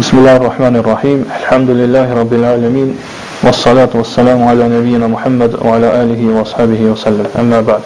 بسم 0.00 0.18
الله 0.18 0.36
الرحمن 0.36 0.76
الرحيم 0.76 1.24
الحمد 1.40 1.70
لله 1.70 2.12
رب 2.14 2.32
العالمين 2.32 2.96
والصلاة 3.44 3.88
والسلام 3.94 4.44
على 4.48 4.64
نبينا 4.68 5.06
محمد 5.06 5.54
وعلى 5.64 6.02
آله 6.02 6.34
وأصحابه 6.38 6.80
وسلم 6.92 7.26
أما 7.38 7.60
بعد 7.62 7.82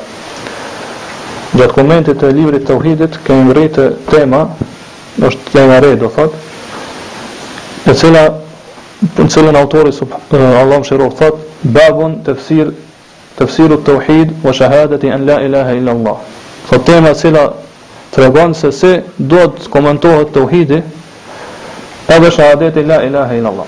Gjatë 1.56 1.72
komentit 1.74 2.20
të 2.22 2.30
librit 2.30 2.62
të 2.68 2.76
uhidit, 2.78 3.18
kemi 3.26 3.48
mërejtë 3.48 3.86
tema, 4.10 4.44
është 5.18 5.54
tema 5.54 5.80
re, 5.82 5.90
do 5.98 6.06
thot, 6.14 6.34
e 7.90 7.94
cila, 7.98 8.22
në 9.16 9.26
cilën 9.32 9.56
autori, 9.58 9.90
Allah 10.30 10.78
më 10.78 10.84
shirur, 10.86 11.10
thot, 11.16 11.40
babun 11.64 12.20
të 12.26 12.34
fësir, 12.38 12.70
të 13.38 13.48
fësiru 13.48 13.78
të 13.86 13.94
uhid, 13.98 14.34
wa 14.44 14.52
shahadati 14.54 15.10
an 15.16 15.24
la 15.30 15.40
ilaha 15.46 15.74
illa 15.78 15.96
Allah. 15.96 16.18
Thot 16.70 16.84
tema 16.90 17.14
cila 17.18 17.46
të 18.14 18.26
regonë 18.28 18.54
se 18.60 18.72
se 18.82 18.92
do 19.18 19.48
të 19.58 19.72
komentohet 19.72 20.34
të 20.36 20.44
uhidi, 20.46 20.80
pa 22.06 22.18
dhe 22.18 22.30
shahadeti 22.30 22.86
la 22.86 23.02
ilaha 23.02 23.34
in 23.36 23.46
Allah. 23.46 23.66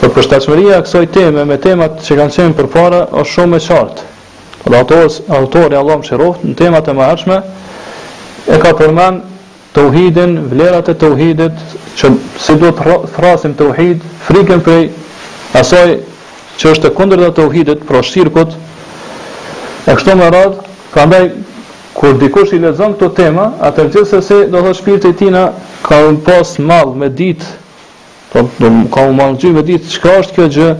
Kër 0.00 0.10
për 0.16 0.24
shtaqëmëria, 0.26 0.78
kësoj 0.86 1.06
teme 1.14 1.44
me 1.46 1.56
temat 1.62 2.00
që 2.02 2.16
kanë 2.18 2.34
qenë 2.36 2.56
për 2.58 2.68
para, 2.72 3.02
është 3.10 3.32
shumë 3.36 3.58
e 3.60 3.66
qartë. 3.68 4.06
Dhe 4.62 4.78
autori, 4.78 5.20
autorë 5.38 5.74
e 5.74 5.78
Allah 5.78 5.98
më 5.98 6.52
në 6.52 6.54
temat 6.58 6.88
e 6.90 6.94
maherëshme, 6.98 7.38
e 8.48 8.58
ka 8.62 8.72
përmend 8.78 9.20
të 9.74 9.84
uhidin, 9.88 10.34
vlerat 10.50 10.88
e 10.88 10.94
të 10.98 11.10
uhidit, 11.14 11.62
që 11.98 12.12
si 12.40 12.56
do 12.60 12.70
të 12.70 12.98
thrasim 13.16 13.54
të 13.56 13.68
uhid, 13.72 14.02
frikën 14.26 14.60
për 14.62 14.90
asoj 15.58 15.86
që 16.58 16.72
është 16.74 16.88
të 16.88 16.94
kundrë 16.98 17.24
dhe 17.26 17.30
të 17.38 17.46
uhidit, 17.48 17.86
pro 17.88 18.02
e 19.82 19.94
kështu 19.98 20.14
me 20.14 20.28
radhë, 20.30 20.60
ka 20.94 21.06
Kur 21.92 22.14
dikush 22.16 22.54
i 22.56 22.60
lexon 22.60 22.94
këto 22.94 23.08
tema, 23.16 23.50
atë 23.60 23.84
vjen 23.92 24.06
se 24.08 24.20
se 24.24 24.36
do 24.48 24.58
të 24.60 24.64
thotë 24.64 24.78
shpirti 24.78 25.08
i 25.12 25.16
tina 25.18 25.42
ka 25.84 25.98
un 26.08 26.16
pas 26.24 26.54
mall 26.58 26.94
me 26.96 27.08
ditë, 27.12 27.48
po 28.32 28.46
do 28.58 28.70
ka 28.94 29.04
un 29.10 29.18
mall 29.18 29.34
me 29.52 29.62
ditë, 29.68 29.90
çka 29.92 30.14
është 30.22 30.34
kjo 30.36 30.46
gjë? 30.56 30.70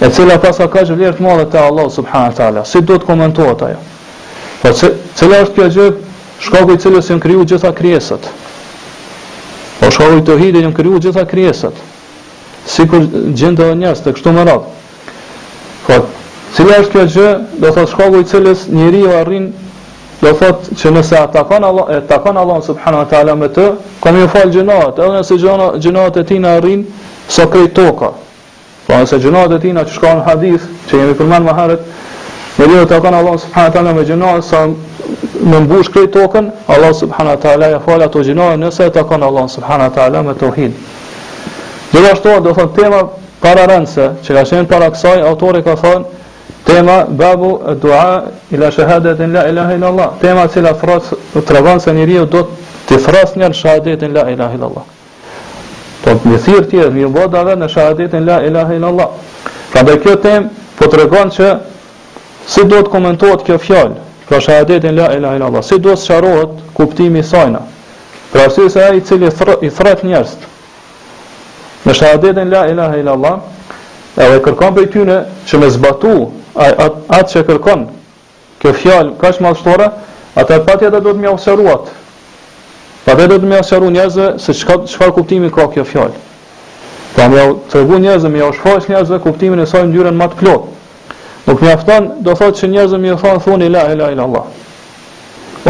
E 0.00 0.10
cila 0.14 0.38
pas 0.40 0.56
ka 0.56 0.68
kaq 0.70 0.92
vlerë 0.94 1.16
të 1.18 1.22
madhe 1.22 1.46
te 1.50 1.58
Allah 1.58 1.90
subhanahu 1.90 2.36
teala. 2.36 2.64
Si 2.64 2.80
do 2.80 2.94
të 2.96 3.04
komentohet 3.08 3.62
ajo? 3.62 3.80
Po 4.62 4.70
çela 5.18 5.42
është 5.44 5.56
kjo 5.56 5.66
gjë? 5.76 5.88
Shkaku 6.40 6.72
i 6.74 6.80
cilës 6.80 7.10
janë 7.10 7.20
krijuar 7.20 7.44
gjitha 7.46 7.72
krijesat. 7.76 8.28
Po 9.80 9.90
shkaku 9.92 10.20
i 10.20 10.24
tohit 10.24 10.54
janë 10.56 10.72
krijuar 10.78 11.02
gjitha 11.04 11.24
krijesat. 11.28 11.82
Sikur 12.70 13.02
gjendë 13.36 13.66
njerëz 13.82 14.00
të 14.06 14.14
kështu 14.16 14.32
më 14.38 14.46
radhë. 14.48 14.70
Po 15.88 15.98
cila 16.56 16.78
është 16.84 16.94
kjo 16.94 17.04
gjë? 17.18 17.28
Do 17.60 17.66
të 17.68 17.74
thotë 17.76 17.92
shkaku 17.92 18.22
i 18.24 18.28
cilës 18.32 18.64
njeriu 18.72 19.10
arrin 19.20 19.50
do 20.20 20.32
thot 20.36 20.68
që 20.76 20.90
nëse 20.92 21.16
Allah 21.16 21.86
e 21.90 22.00
takon 22.08 22.36
Allah 22.36 22.60
subhanahu 22.62 23.02
wa 23.04 23.08
taala 23.08 23.34
me 23.36 23.48
të, 23.48 23.72
kam 24.02 24.18
ju 24.20 24.28
fal 24.28 24.50
gjinat, 24.50 24.98
edhe 24.98 25.14
nëse 25.16 25.36
gjinat 25.80 26.16
e 26.16 26.24
tina 26.24 26.54
arrin 26.56 26.84
sa 27.28 27.42
so 27.42 27.48
krejt 27.48 27.72
toka. 27.74 28.12
Po 28.86 28.92
nëse 28.92 29.18
gjinat 29.18 29.52
e 29.56 29.60
tina 29.60 29.80
që 29.84 29.94
shkon 29.96 30.20
hadith, 30.28 30.66
që 30.90 31.00
jemi 31.00 31.16
përmend 31.18 31.44
më 31.48 31.54
herët, 31.56 31.86
me 32.58 32.66
lidhje 32.68 32.84
të 32.84 32.92
takon 32.96 33.14
Allah 33.16 33.38
subhanahu 33.46 33.70
wa 33.72 33.76
taala 33.78 33.94
me 33.96 34.04
gjinat, 34.04 34.44
sa 34.44 34.66
më 35.40 35.62
mbush 35.64 35.88
krejt 35.94 36.12
tokën, 36.18 36.50
Allah 36.68 36.94
subhanahu 37.00 37.36
wa 37.38 37.42
taala 37.46 37.68
ja 37.78 37.82
fal 37.86 38.02
ato 38.04 38.20
gjinat, 38.28 38.58
nëse 38.60 38.84
e 38.90 38.96
takon 39.00 39.22
Allah 39.24 39.48
subhanahu 39.48 39.88
wa 39.88 39.96
taala 39.96 40.22
me 40.22 40.34
tauhid. 40.44 40.72
Gjithashtu 41.94 42.38
do 42.44 42.52
thot 42.54 42.74
tema 42.76 43.06
para 43.40 43.64
rëndse, 43.66 44.10
që 44.22 44.34
ka 44.40 44.44
qenë 44.52 44.68
para 44.68 44.90
kësaj, 44.92 45.22
autori 45.32 45.62
ka 45.64 45.74
thënë 45.80 46.19
Tema 46.64 47.04
babu 47.08 47.62
dua 47.82 48.24
ila 48.52 48.70
shahadetin 48.72 49.32
la 49.32 49.48
ilaha 49.48 49.74
illa 49.74 49.86
allah. 49.88 50.12
Tema 50.20 50.48
se 50.48 50.60
la 50.60 50.74
thros 50.74 51.02
trovon 51.46 51.80
se 51.80 51.92
njeriu 51.92 52.26
do 52.26 52.48
te 52.86 52.98
fras 52.98 53.36
njer 53.36 53.52
shahadetin 53.54 54.12
la 54.14 54.30
ilaha 54.30 54.54
illa 54.54 54.66
allah. 54.66 54.82
Po 56.04 56.28
me 56.28 56.36
thirr 56.38 56.64
ti 56.66 56.76
me 56.76 57.06
boda 57.06 57.44
dhe 57.44 57.56
na 57.56 57.66
la 58.20 58.44
ilaha 58.46 58.74
illa 58.74 58.86
allah. 58.88 59.08
Pra 59.72 59.82
do 59.82 59.96
kjo 59.96 60.16
tem 60.20 60.50
po 60.78 60.86
tregon 60.88 61.30
se 61.32 61.56
si 62.46 62.64
do 62.64 62.82
të 62.82 62.90
komentohet 62.90 63.42
kjo 63.46 63.58
fjal, 63.58 63.90
pra 64.28 64.40
shahadetin 64.40 64.96
la 64.96 65.12
ilaha 65.16 65.34
illa 65.36 65.46
allah, 65.46 65.62
si 65.64 65.78
do 65.78 65.90
të 65.92 65.96
sharohet 65.96 66.60
kuptimi 66.74 67.18
i 67.20 67.22
saj. 67.22 67.50
Pra 68.32 68.50
se 68.50 68.68
sa 68.70 68.80
ai 68.90 68.96
i 69.00 69.00
cili 69.04 69.26
i 69.62 69.70
thret 69.70 70.02
njerëz 70.04 70.36
Në 71.84 71.92
shahadetin 71.94 72.50
la 72.52 72.66
ilaha 72.68 72.96
illallah, 73.00 73.38
edhe 74.16 74.38
kërkon 74.44 74.74
për 74.76 74.86
tyne 74.92 75.14
që 75.48 75.58
me 75.58 75.70
zbatu 75.72 76.28
atë 76.60 77.20
që 77.30 77.42
kërkon 77.48 77.84
kjo 78.60 78.72
fjalë 78.76 79.14
kaq 79.20 79.38
më 79.44 79.52
shtore, 79.60 79.86
atë 80.38 80.58
patja 80.68 80.90
do 80.92 81.00
të 81.00 81.14
më 81.16 81.30
ofsëruat. 81.34 81.88
Patja 83.06 83.26
do 83.30 83.38
të 83.40 83.48
më 83.48 83.60
ofsëru 83.62 83.88
njerëzve 83.94 84.26
se 84.38 84.54
çka 84.54 84.76
çfarë 84.86 85.14
kuptimi 85.16 85.50
ka 85.50 85.64
kjo 85.72 85.84
fjalë. 85.84 86.18
Pra 87.14 87.28
më 87.28 87.46
tregu 87.72 87.98
njerëzve 88.00 88.28
më 88.34 88.42
ofsëfosh 88.50 88.90
njerëzve 88.90 89.18
kuptimin 89.24 89.60
e 89.60 89.66
saj 89.66 89.82
në 89.86 89.92
ngjyrën 89.92 90.18
më 90.20 90.28
të 90.30 90.38
plotë. 90.40 90.66
Nuk 91.46 91.62
mjafton 91.64 92.08
do 92.20 92.34
thotë 92.36 92.58
se 92.58 92.68
njerëzve 92.68 92.98
më 93.02 93.16
thon 93.20 93.40
thoni 93.40 93.68
la 93.70 93.86
ilaha 93.94 94.12
illa 94.12 94.22
allah. 94.22 94.44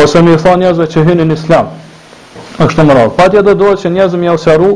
Ose 0.02 0.18
më 0.22 0.36
thon 0.42 0.58
njerëzve 0.60 0.86
që 0.92 1.06
hynë 1.08 1.24
në 1.30 1.38
islam. 1.38 1.70
A 2.60 2.66
kështu 2.66 2.84
më 2.86 2.94
radh. 2.94 3.14
Patja 3.16 3.42
do 3.42 3.50
të 3.50 3.58
duhet 3.62 3.78
që 3.84 3.94
njerëzve 3.94 4.18
më 4.24 4.28
ofsëru 4.34 4.72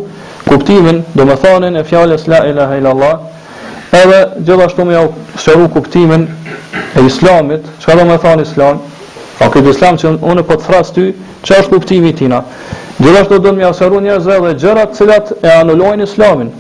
kuptimin, 0.49 1.03
domethënën 1.19 1.77
e 1.77 1.85
fjalës 1.85 2.27
la 2.31 2.39
ilaha 2.49 2.77
illa 2.79 2.93
Edhe 3.95 4.21
gjithashtu 4.47 4.85
më 4.87 4.95
jau 4.97 5.05
shëru 5.39 5.67
kuptimin 5.71 6.25
e 6.99 7.03
islamit, 7.07 7.67
që 7.79 7.87
ka 7.91 7.95
do 7.99 8.07
me 8.09 8.17
thani 8.19 8.43
islam, 8.43 8.81
a 9.45 9.47
këtë 9.55 9.71
islam 9.71 9.99
që 10.01 10.11
unë 10.19 10.43
për 10.43 10.49
po 10.49 10.57
të 10.61 10.67
thras 10.67 10.91
ty, 10.97 11.05
që 11.47 11.59
është 11.61 11.71
kuptimi 11.75 12.11
tina. 12.19 12.41
Gjithashtu 12.99 13.39
do 13.39 13.45
të 13.51 13.53
më 13.55 13.63
jau 13.67 13.71
shëru 13.83 14.01
njerëzve 14.07 14.41
dhe 14.47 14.53
gjërat 14.65 14.99
cilat 14.99 15.31
e 15.47 15.53
anullojnë 15.61 16.09
islamin, 16.09 16.51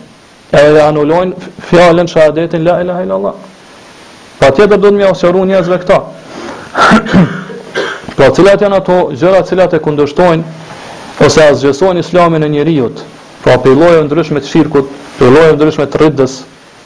edhe 0.52 0.84
anulojnë 0.84 0.92
anullojnë 0.92 1.66
fjallën 1.70 2.10
shahadetin 2.14 2.64
la 2.68 2.76
ilaha 2.84 3.02
illallah. 3.08 3.34
Pa 4.38 4.52
tjetër 4.54 4.78
do 4.78 4.90
të 4.92 4.98
më 5.00 5.06
jau 5.08 5.12
shëru 5.24 5.44
njerëzve 5.50 5.80
këta. 5.82 5.98
pra 8.14 8.30
cilat 8.36 8.62
janë 8.62 8.78
ato 8.82 9.00
gjërat 9.18 9.50
cilat 9.50 9.74
e 9.74 9.82
kundështojnë, 9.88 10.42
ose 11.26 11.50
asgjësojnë 11.50 12.06
islamin 12.06 12.46
e 12.46 12.52
njeriut, 12.54 13.02
pra 13.42 13.58
po 13.58 13.66
pëllojnë 13.72 14.06
ndryshme 14.10 14.42
të 14.44 14.52
shirkut, 14.54 14.90
pëllojnë 15.18 15.56
ndryshme 15.58 15.90
të 15.90 16.02
rridës, 16.04 16.42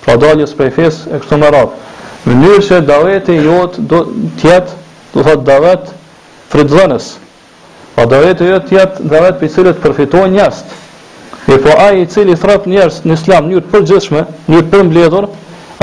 pa 0.08 0.14
po 0.14 0.20
padaljes 0.20 0.54
prej 0.56 0.70
fesë 0.72 1.12
e 1.12 1.19
kështu 1.20 1.36
më 1.42 1.48
rrath. 1.52 1.72
Mënyrë 2.28 2.60
që 2.64 2.76
daveti 2.88 3.34
jot 3.44 3.76
do 3.88 4.00
të 4.41 4.46
jetë, 4.48 4.76
do 5.14 5.24
thotë 5.24 5.44
davet 5.46 5.91
frytëzënës. 6.52 7.08
Po 7.96 8.06
daveti 8.08 8.48
jot 8.48 8.64
të 8.70 8.76
jetë 8.78 9.08
davet 9.10 9.36
për 9.41 9.52
cilët 9.54 9.82
përfitojnë 9.82 10.30
njerëz. 10.38 10.60
E 11.52 11.56
po 11.64 11.74
ai 11.84 12.00
i 12.02 12.06
cili 12.12 12.34
thrat 12.41 12.64
njerëz 12.69 13.02
në 13.08 13.16
Islam 13.19 13.44
në 13.44 13.50
mënyrë 13.50 13.74
përgjithshme, 13.74 14.24
në 14.48 14.62
mënyrë 14.72 15.12
të 15.12 15.22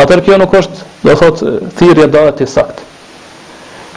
atëherë 0.02 0.26
kjo 0.26 0.38
nuk 0.42 0.58
është, 0.58 0.90
do 1.06 1.16
thotë 1.22 1.54
thirrje 1.80 2.10
davet 2.18 2.42
i 2.44 2.50
saktë. 2.56 2.84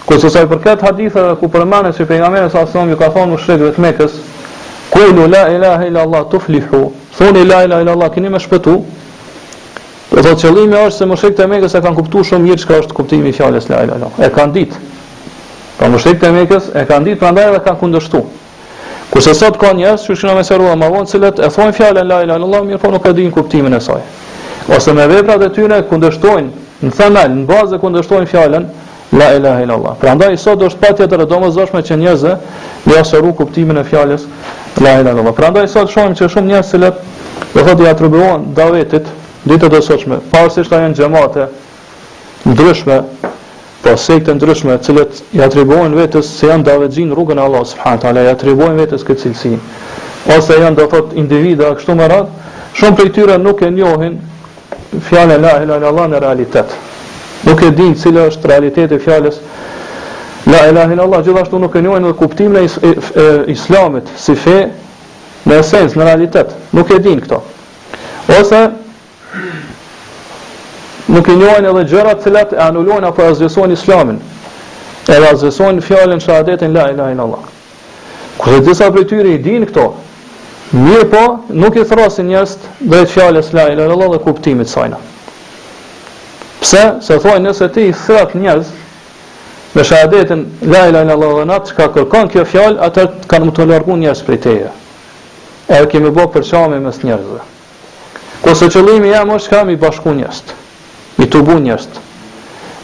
Kurse 0.08 0.28
sa 0.32 0.44
i 0.44 0.48
përket 0.48 0.84
haditheve 0.86 1.34
ku 1.40 1.48
përmendet 1.52 1.96
se 1.98 2.04
pejgamberi 2.08 2.48
sa 2.52 2.62
sallallahu 2.66 2.96
ka 3.00 3.10
thonë 3.16 3.32
mushrikëve 3.34 3.72
të 3.76 3.80
Mekës, 3.84 4.12
"Kulu 4.90 5.26
la 5.28 5.48
ilaha 5.52 5.84
illa 5.86 6.00
Allah 6.02 6.22
tuflihu." 6.30 6.84
Thoni 7.18 7.44
la 7.44 7.64
ilaha 7.64 7.80
illa 7.82 7.92
Allah, 7.92 8.10
keni 8.14 8.28
më 8.30 8.38
shpëtuar, 8.38 8.80
Dhe 10.08 10.22
thotë 10.24 10.46
qëllimi 10.46 10.76
është 10.86 10.96
se 10.96 11.06
mushrik 11.08 11.34
të 11.36 11.46
mekës 11.52 11.74
e 11.76 11.80
kanë 11.84 11.96
kuptu 11.98 12.22
shumë 12.24 12.46
mirë 12.46 12.62
qëka 12.62 12.76
është 12.82 12.94
kuptimi 12.96 13.28
i 13.28 13.34
fjallës 13.36 13.66
la 13.68 13.82
ila 13.84 13.98
ila. 14.00 14.08
E 14.24 14.30
kanë 14.32 14.54
ditë. 14.54 14.78
Pra 15.76 15.84
po 15.84 15.90
mushrik 15.94 16.16
të 16.22 16.30
mekës 16.32 16.70
e 16.80 16.84
kanë 16.88 17.10
ditë 17.10 17.18
pra 17.20 17.32
ndaj 17.34 17.48
dhe 17.52 17.58
kanë 17.66 17.78
kundështu. 17.82 18.22
Kurse 19.10 19.34
sot 19.36 19.58
ka 19.60 19.74
njës, 19.76 20.06
që 20.06 20.16
shkina 20.16 20.34
me 20.38 20.44
seru 20.48 20.70
ma 20.80 20.88
vonë, 20.94 21.10
cilët 21.12 21.42
e 21.44 21.50
thonë 21.52 21.76
fjallën 21.76 22.08
la 22.08 22.22
ila 22.24 22.38
ila, 22.40 22.62
mirë 22.64 22.80
po 22.80 22.90
nuk 22.92 23.04
e 23.08 23.12
dinë 23.18 23.34
kuptimin 23.36 23.76
e 23.76 23.80
saj. 23.84 24.00
Ose 24.76 24.92
me 24.96 25.06
vebra 25.12 25.36
dhe 25.40 25.50
tyre 25.54 25.82
kundështojnë, 25.92 26.66
në 26.86 26.92
themel, 26.96 27.30
në 27.42 27.46
bazë 27.52 27.70
dhe 27.74 27.82
kundështojnë 27.84 28.30
fjallën 28.32 28.66
la 29.16 29.28
ila 29.36 29.54
ila 29.60 29.76
ila. 29.80 29.94
Pra 30.00 30.16
ndaj 30.16 30.40
sot 30.40 30.64
është 30.68 30.80
pa 30.82 30.90
tjetër 30.98 31.24
e 31.24 31.28
domës 31.30 31.52
dhoshme 31.56 31.80
që 31.84 32.00
njëzë 32.00 32.34
dhe 32.88 33.22
kuptimin 33.36 33.80
e 33.84 33.84
fjallës 33.84 34.24
la 34.82 34.98
ila 35.04 35.14
ila 35.20 35.66
sot 35.68 35.90
shohim 35.92 36.12
që 36.16 36.28
shumë 36.32 36.48
njerëz 36.50 36.68
cilët, 36.70 37.00
dhe 37.54 37.64
thotë 37.64 37.82
i 37.84 37.88
atribuon 37.88 38.52
davetit, 38.54 39.08
Dita 39.48 39.64
të 39.72 39.78
sotshme, 39.84 40.18
pas 40.28 40.52
se 40.52 40.60
janë 40.66 40.90
xhamate 40.98 41.46
ndryshme, 42.50 42.98
po 43.84 43.92
sekte 43.96 44.34
ndryshme, 44.36 44.74
të 44.76 44.84
cilat 44.84 45.14
i 45.36 45.40
atribuohen 45.44 45.94
vetes 45.96 46.28
se 46.36 46.50
janë 46.50 46.66
davëxhin 46.66 47.14
rrugën 47.16 47.38
e 47.40 47.44
Allahut 47.46 47.70
subhanahu 47.70 48.02
teala, 48.02 48.24
i 48.26 48.32
atribuohen 48.32 48.76
vetes 48.80 49.06
këtë 49.08 49.22
cilësi. 49.30 49.54
Ose 50.36 50.56
janë 50.60 50.76
do 50.76 50.84
thot 50.92 51.14
individa 51.16 51.70
kështu 51.78 51.96
me 51.96 52.08
radh, 52.12 52.28
shumë 52.76 52.98
prej 52.98 53.12
tyre 53.16 53.38
nuk 53.40 53.62
e 53.64 53.70
njohin 53.72 54.18
fjalën 55.08 55.40
la 55.46 55.54
ilaha 55.64 55.78
illallah 55.80 56.10
në 56.12 56.20
realitet. 56.26 56.74
Nuk 57.48 57.62
e 57.62 57.70
dinë 57.78 57.96
cila 58.02 58.26
është 58.28 58.50
realiteti 58.52 58.98
i 58.98 59.02
fjalës 59.06 59.38
la 60.52 60.66
ilaha 60.74 60.92
illallah, 60.92 61.22
gjithashtu 61.24 61.62
nuk 61.64 61.78
e 61.78 61.82
njohin 61.86 62.04
edhe 62.04 62.18
kuptimin 62.18 62.68
e 62.68 63.24
Islamit 63.56 64.12
si 64.18 64.36
fe 64.36 64.58
në 65.48 65.62
esencë, 65.62 65.96
në 65.96 66.10
realitet. 66.10 66.52
Nuk 66.76 66.92
e 66.92 67.00
dinë 67.08 67.24
këto. 67.24 67.40
Ose 68.36 68.62
Nuk 71.08 71.28
i 71.28 71.36
njohen 71.36 71.66
edhe 71.68 71.84
gjëra 71.90 72.12
të 72.16 72.26
cilat 72.26 72.52
e 72.56 72.60
anulojnë 72.66 73.08
apo 73.08 73.24
azhësojnë 73.32 73.76
Islamin. 73.80 74.18
edhe 75.08 75.28
azhësojnë 75.32 75.84
fjalën 75.88 76.20
shahadetin 76.20 76.74
la 76.76 76.90
ilaha 76.92 77.10
illa 77.14 77.22
Allah. 77.24 77.44
Kur 78.40 78.52
të 78.52 78.58
disa 78.66 78.90
prej 78.92 79.06
tyre 79.08 79.30
i 79.34 79.38
dinë 79.46 79.68
këto, 79.70 79.84
mirë 80.76 81.06
po, 81.14 81.22
nuk 81.48 81.76
i 81.80 81.84
thrasin 81.88 82.28
njerëz 82.28 82.52
drejt 82.80 83.08
fjalës 83.14 83.48
la 83.56 83.68
ilaha 83.72 83.86
illa 83.88 83.94
Allah 83.96 84.10
dhe 84.12 84.18
kuptimit 84.26 84.68
saj. 84.68 84.90
Pse? 86.60 86.82
Se 87.06 87.18
thonë 87.24 87.40
nëse 87.46 87.68
ti 87.74 87.86
i 87.88 87.92
thrat 88.04 88.34
njerëz 88.36 88.66
me 89.74 89.84
shahadetin 89.90 90.44
la 90.72 90.86
ilaha 90.88 91.04
illa 91.08 91.16
Allah 91.20 91.34
dhe 91.40 91.44
na 91.54 91.58
çka 91.70 91.88
kërkon 91.94 92.28
kjo 92.36 92.44
fjalë, 92.52 92.78
atë 92.90 93.06
kanë 93.32 93.44
më 93.48 93.52
të 93.56 93.66
largu 93.72 93.96
njerëz 93.96 94.22
prej 94.28 94.40
teje. 94.44 94.68
Edhe 95.68 95.86
kemi 95.94 96.10
bërë 96.20 96.32
për 96.36 96.50
çamë 96.52 96.80
mes 96.84 97.00
njerëzve. 97.04 97.40
Kose 98.42 98.66
po 98.68 98.72
qëllimi 98.78 99.10
jam 99.12 99.30
është 99.34 99.50
ka 99.50 99.64
mi 99.66 99.76
bashku 99.80 100.12
njërst, 100.14 100.52
mi 101.18 101.26
të 101.26 101.40
bu 101.46 101.56
njërst, 101.64 101.96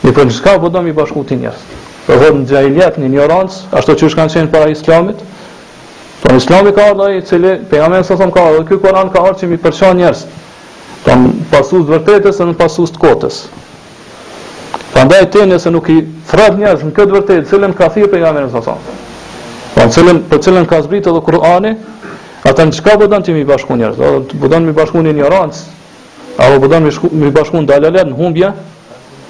mi 0.02 0.12
për 0.12 0.26
njërst 0.28 0.42
ka 0.44 0.56
po 0.60 0.68
do 0.68 0.82
mi 0.82 0.92
bashku 0.92 1.22
ti 1.24 1.36
njërst. 1.42 1.74
Për 2.06 2.18
dhe 2.20 2.30
në 2.38 2.48
gjahiljet, 2.50 2.96
një 3.00 3.10
njërancë, 3.14 3.60
ashtë 3.78 3.94
që 4.00 4.08
është 4.08 4.18
kanë 4.22 4.34
qenë 4.36 4.52
para 4.54 4.74
islamit, 4.74 5.22
Po 6.24 6.30
në 6.32 6.38
islami 6.40 6.70
ka 6.72 6.86
ardhë 6.88 7.06
i 7.18 7.22
cili, 7.28 7.50
për 7.68 7.82
jam 7.82 7.92
e 7.94 7.96
ka 8.32 8.42
ardhë, 8.48 8.62
dhe 8.70 8.76
koran 8.80 9.10
ka 9.12 9.20
ardhë 9.28 9.42
që 9.42 9.48
mi 9.50 9.58
përqa 9.60 9.90
njërës, 9.98 10.22
të 11.04 11.16
në 11.20 11.32
pasus 11.50 11.82
të 11.84 11.90
vërtetës 11.90 12.38
dhe 12.40 12.46
në 12.48 12.54
pasus 12.56 12.94
të 12.94 13.00
kotës. 13.02 13.40
Për 14.94 15.04
ndaj 15.10 15.26
të 15.34 15.42
njëse 15.50 15.72
nuk 15.74 15.90
i 15.92 15.98
frat 16.30 16.56
njërës 16.56 16.86
në 16.88 16.94
këtë 16.96 17.14
vërtetë, 17.18 17.44
cilën 17.50 17.76
ka 17.76 17.90
për 17.92 18.08
po 18.08 18.16
e 19.84 19.86
cilën, 19.92 20.24
për 20.64 20.68
ka 20.72 20.80
zbritë 20.86 21.10
edhe 21.12 21.20
Kur'ani, 21.28 21.74
Ata 22.44 22.66
në 22.68 22.74
qka 22.76 22.98
bëdan 23.00 23.22
të 23.24 23.32
mi 23.32 23.40
bashku 23.48 23.72
njërës? 23.78 23.96
Ata 24.02 24.34
bëdan 24.42 24.66
mi 24.68 24.72
bashku 24.76 25.00
një 25.00 25.12
një 25.16 25.26
rancë 25.32 25.62
Ata 26.36 26.58
bëdan 26.60 26.84
mi 27.16 27.30
bashku 27.32 27.56
në 27.56 27.64
dalelet 27.70 28.08
në 28.10 28.16
humbje 28.18 28.50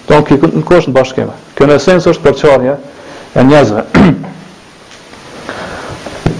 Ta 0.08 0.18
në 0.20 0.64
kësh 0.66 0.86
në 0.90 0.94
bashkeme 0.96 1.34
Kënë 1.54 1.74
esens 1.78 2.04
është 2.10 2.22
përqarje 2.24 2.74
e 2.74 3.40
njëzve 3.50 3.82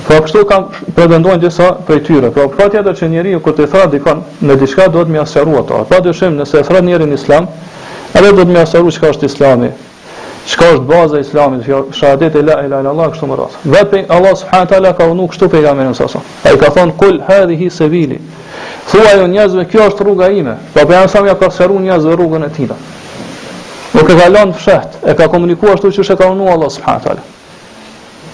Pra 0.04 0.16
po 0.16 0.20
kështu 0.26 0.40
kam 0.50 0.62
pretendojnë 0.98 1.42
disa 1.46 1.66
prej 1.86 2.00
tyre 2.08 2.28
Pra 2.34 2.42
po, 2.48 2.52
për 2.58 2.68
tjetë 2.74 2.92
që 2.98 3.04
njeri 3.14 3.30
në 3.36 3.40
kërë 3.46 3.56
të 3.60 3.64
thra 3.74 3.84
dikon 3.94 4.18
Në 4.42 4.54
diçka 4.64 4.84
do 4.94 5.00
të 5.06 5.10
mi 5.14 5.18
asërua 5.22 5.60
ato. 5.62 5.76
Pra 5.92 5.98
dëshim 6.04 6.32
nëse 6.42 6.56
e 6.58 6.66
thra 6.66 6.80
njeri 6.82 7.06
në 7.08 7.16
islam 7.22 7.44
Edhe 8.14 8.30
do 8.34 8.42
të 8.42 8.50
mi 8.50 8.58
asëru 8.66 8.90
qëka 8.98 9.08
është 9.14 9.24
islami 9.30 9.68
çka 10.46 10.64
është 10.74 10.86
baza 10.88 11.16
e 11.16 11.20
islamit, 11.20 11.62
Shahadeti 11.94 12.42
la 12.46 12.62
ilaha 12.64 12.80
illa 12.82 12.90
allah 12.90 13.08
kështu 13.12 13.26
më 13.28 13.36
radh. 13.40 13.54
Vetë 13.74 14.00
Allah 14.12 14.34
subhanahu 14.36 14.68
taala 14.68 14.92
ka 14.96 15.04
unë 15.08 15.28
kështu 15.32 15.48
pejgamberin 15.48 15.94
sa 15.94 16.08
sa. 16.08 16.20
Ai 16.44 16.56
ka 16.60 16.70
thonë 16.70 16.96
kul 16.98 17.20
hadhihi 17.28 17.70
sabili. 17.70 18.18
Thuaj 18.90 19.16
jo 19.18 19.24
on 19.24 19.30
njerëzve 19.32 19.64
kjo 19.72 19.86
është 19.88 20.02
rruga 20.04 20.28
ime. 20.28 20.54
Po 20.74 20.74
pra 20.78 20.84
pejgamberi 20.86 21.12
sa 21.12 21.20
më 21.22 21.34
ka 21.40 21.50
sharu 21.50 21.78
njerëzve 21.80 22.16
rrugën 22.16 22.44
e 22.44 22.50
tij. 22.56 22.70
Nuk 23.94 24.08
e 24.10 24.16
ka 24.20 24.28
lënë 24.28 24.52
fshet, 24.58 24.88
e 25.06 25.14
ka 25.14 25.28
komunikuar 25.32 25.72
ashtu 25.74 25.92
siç 25.92 26.10
e 26.12 26.16
ka 26.16 26.26
unë 26.30 26.52
Allah 26.52 26.70
subhanahu 26.70 27.02
taala. 27.06 27.22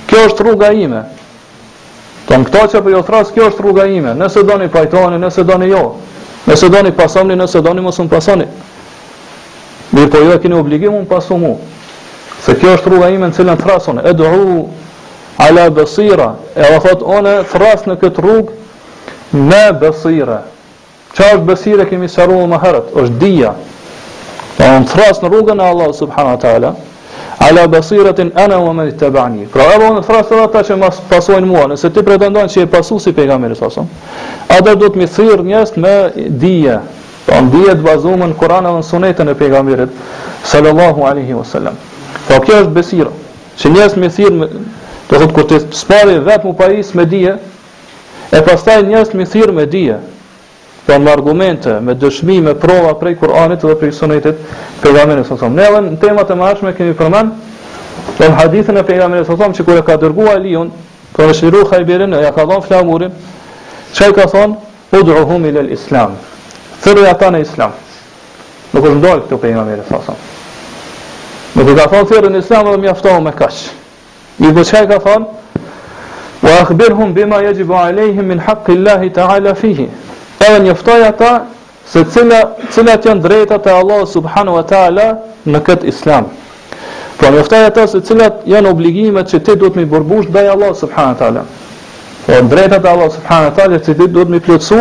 Kjo 0.08 0.18
është 0.28 0.42
rruga 0.48 0.72
ime. 0.72 1.02
Ton 2.26 2.44
po 2.44 2.50
këto 2.50 2.66
që 2.66 2.82
po 2.82 2.88
ju 2.88 2.96
jo 2.96 3.02
thras, 3.06 3.30
kjo 3.34 3.46
është 3.50 3.62
rruga 3.62 3.86
ime. 3.86 4.14
Nëse 4.18 4.42
doni 4.42 4.68
pajtoni, 4.68 5.18
nëse 5.18 5.42
doni 5.46 5.68
jo. 5.70 5.84
Nëse 6.46 6.68
doni 6.68 6.90
pasoni, 6.92 7.36
nëse 7.36 7.60
doni 7.62 7.80
mos 7.80 7.98
un 7.98 8.08
pasoni. 8.08 8.46
Mirë 9.90 10.08
po 10.10 10.18
ju 10.24 10.30
e 10.32 10.38
keni 10.42 10.54
obligim 10.58 11.06
pasu 11.06 11.34
mua. 11.38 11.56
Se 12.44 12.54
kjo 12.56 12.70
është 12.78 12.88
rruga 12.88 13.08
ime 13.12 13.28
në 13.28 13.37
cilën 13.37 13.58
thrasun 13.60 13.98
e 14.06 14.12
duhu 14.16 14.60
ala 15.44 15.66
besira 15.76 16.31
e 16.56 16.62
dhe 16.62 16.78
thot 16.87 17.02
one 17.16 17.34
thras 17.52 17.84
në 17.88 17.96
këtë 18.00 18.22
rrugë 18.25 19.44
me 19.50 19.64
besira 19.82 20.38
Qa 21.10 21.26
është 21.34 21.46
besira 21.48 21.84
kemi 21.90 22.08
sharu 22.08 22.38
më 22.48 22.60
herët 22.64 22.94
është 23.02 23.19
dhia 23.22 23.52
e 24.60 24.70
thras 24.92 25.20
në 25.22 25.31
rrugën 25.34 25.60
e 25.60 25.66
Allah 25.72 25.92
subhanu 25.98 26.38
ta'ala 26.42 26.72
ala 27.44 27.66
besira 27.72 28.12
ana 28.20 28.56
në 28.56 28.62
u 28.64 28.72
me 28.78 28.88
të 29.02 29.10
bani 29.16 29.44
pra 29.52 29.69
e 29.75 29.76
dhe 29.82 29.92
thras 30.08 30.31
të 30.32 30.40
ta 30.54 30.64
që 30.70 30.78
mas 30.81 31.02
pasojnë 31.12 31.48
mua 31.52 31.66
nëse 31.72 31.90
ti 31.92 32.04
pretendojnë 32.08 32.52
që 32.54 32.64
pra, 32.64 32.64
e 32.70 32.72
pasu 32.78 32.98
si 33.04 33.12
pejga 33.12 33.37
e 33.52 33.58
sasun 33.60 33.88
a 34.48 34.60
dhe 34.64 34.75
të 34.75 34.96
mi 34.96 35.06
thyrë 35.06 35.44
njësë 35.50 35.84
me 35.84 35.94
dhia 36.40 36.81
dhe 37.28 37.46
dhe 37.52 37.76
dhe 37.76 37.76
dhe 37.76 37.78
dhe 37.84 37.94
dhe 38.00 38.02
dhe 38.08 39.22
dhe 39.28 39.81
dhe 39.84 41.16
dhe 41.20 41.22
dhe 41.28 41.60
dhe 41.60 41.78
Po 42.30 42.38
kjo 42.46 42.54
është 42.64 42.74
besira. 42.76 43.10
Që 43.58 43.70
njerëz 43.74 43.96
me 43.98 44.08
thirr, 44.14 44.36
do 45.08 45.10
të 45.10 45.18
thotë 45.18 45.34
kur 45.34 45.46
të 45.50 45.56
sparë 45.74 46.12
vetëm 46.28 46.52
u 46.52 46.54
pais 46.58 46.92
me 46.94 47.02
dije, 47.10 47.32
e 48.30 48.38
pastaj 48.46 48.84
njerëz 48.86 49.10
me 49.18 49.26
thirr 49.26 49.50
me 49.56 49.64
dije, 49.66 49.96
pa 50.86 50.98
po 51.02 51.10
argumente, 51.10 51.74
me 51.80 51.96
dëshmi, 51.98 52.36
me 52.46 52.54
prova 52.54 52.92
prej 53.00 53.16
Kuranit 53.18 53.66
dhe 53.66 53.74
prej 53.80 53.92
Sunetit, 53.98 54.38
pejgamberi 54.82 55.24
sallallahu 55.26 55.26
alajhi 55.26 55.40
wasallam. 55.40 55.58
Nevan 55.58 55.90
në 55.90 55.98
tema 56.06 56.24
të 56.30 56.38
mëshme 56.38 56.72
kemi 56.78 56.94
përmend, 57.02 57.36
po 58.16 58.24
në 58.28 58.38
hadithin 58.38 58.78
e 58.78 58.86
pejgamberit 58.86 59.26
sallallahu 59.26 59.50
alajhi 59.50 59.60
wasallam 59.60 59.60
që 59.60 59.68
kur 59.68 59.82
e 59.82 59.84
ka 59.90 59.98
dërguar 60.06 60.34
Aliun, 60.38 60.70
kur 61.16 61.28
e 61.32 61.38
shiru 61.42 61.66
Khayberin, 61.70 62.14
ja 62.22 62.30
ka 62.34 62.46
dhënë 62.46 62.66
flamurin, 62.70 63.12
çai 63.92 64.12
ka 64.14 64.28
thonë, 64.30 64.56
"Ud'uhum 65.02 65.46
ila 65.50 65.66
al-Islam." 65.66 66.14
Thirrja 66.82 67.14
ta 67.14 67.30
në 67.34 67.42
Islam. 67.48 67.74
Nuk 68.72 68.84
është 68.86 68.98
ndalë 69.02 69.24
këtë 69.26 69.38
pejgamberi 69.42 69.88
sallallahu 69.88 70.38
Nuk 71.56 71.67
i 71.69 71.75
ka 71.75 71.87
thonë 71.91 72.06
thyrën 72.06 72.31
në 72.37 72.41
islam 72.44 72.69
dhe 72.70 72.79
mjaftohu 72.85 73.23
me 73.25 73.31
kash. 73.35 73.70
Një 74.41 74.52
dhe 74.55 74.82
ka 74.87 74.99
thonë, 75.02 75.62
wa 76.47 76.50
akhbirhum 76.62 77.12
bima 77.14 77.41
je 77.43 77.55
alejhim 77.79 78.29
min 78.29 78.38
haqqi 78.38 78.73
Allahi 78.76 79.11
ta'ala 79.11 79.55
fihi. 79.55 79.88
Edhe 80.38 80.58
njëftoj 80.62 81.02
ata 81.08 81.43
se 81.87 82.05
cilat 82.75 83.05
janë 83.06 83.20
drejta 83.20 83.58
të 83.58 83.70
Allah 83.81 84.06
subhanu 84.06 84.52
wa 84.55 84.62
ta'ala 84.62 85.17
në 85.47 85.61
këtë 85.67 85.87
islam. 85.88 86.25
Pra 87.19 87.29
po 87.31 87.35
njëftoj 87.37 87.64
ata 87.67 87.87
se 87.87 88.00
cilat 88.00 88.47
janë 88.47 88.69
obligimet 88.70 89.26
që 89.29 89.41
ti 89.44 89.56
duhet 89.56 89.75
me 89.76 89.85
burbush 89.85 90.31
dhe 90.31 90.47
Allah 90.52 90.70
subhanu 90.75 91.12
wa 91.12 91.19
ta'ala. 91.19 91.43
Po 92.26 92.37
drejta 92.52 92.79
të 92.79 92.88
Allah 92.88 93.11
subhanu 93.11 93.50
wa 93.50 93.56
ta'ala 93.58 93.76
që 93.82 93.97
ti 93.99 94.06
duhet 94.08 94.29
me 94.31 94.38
plëcu 94.41 94.81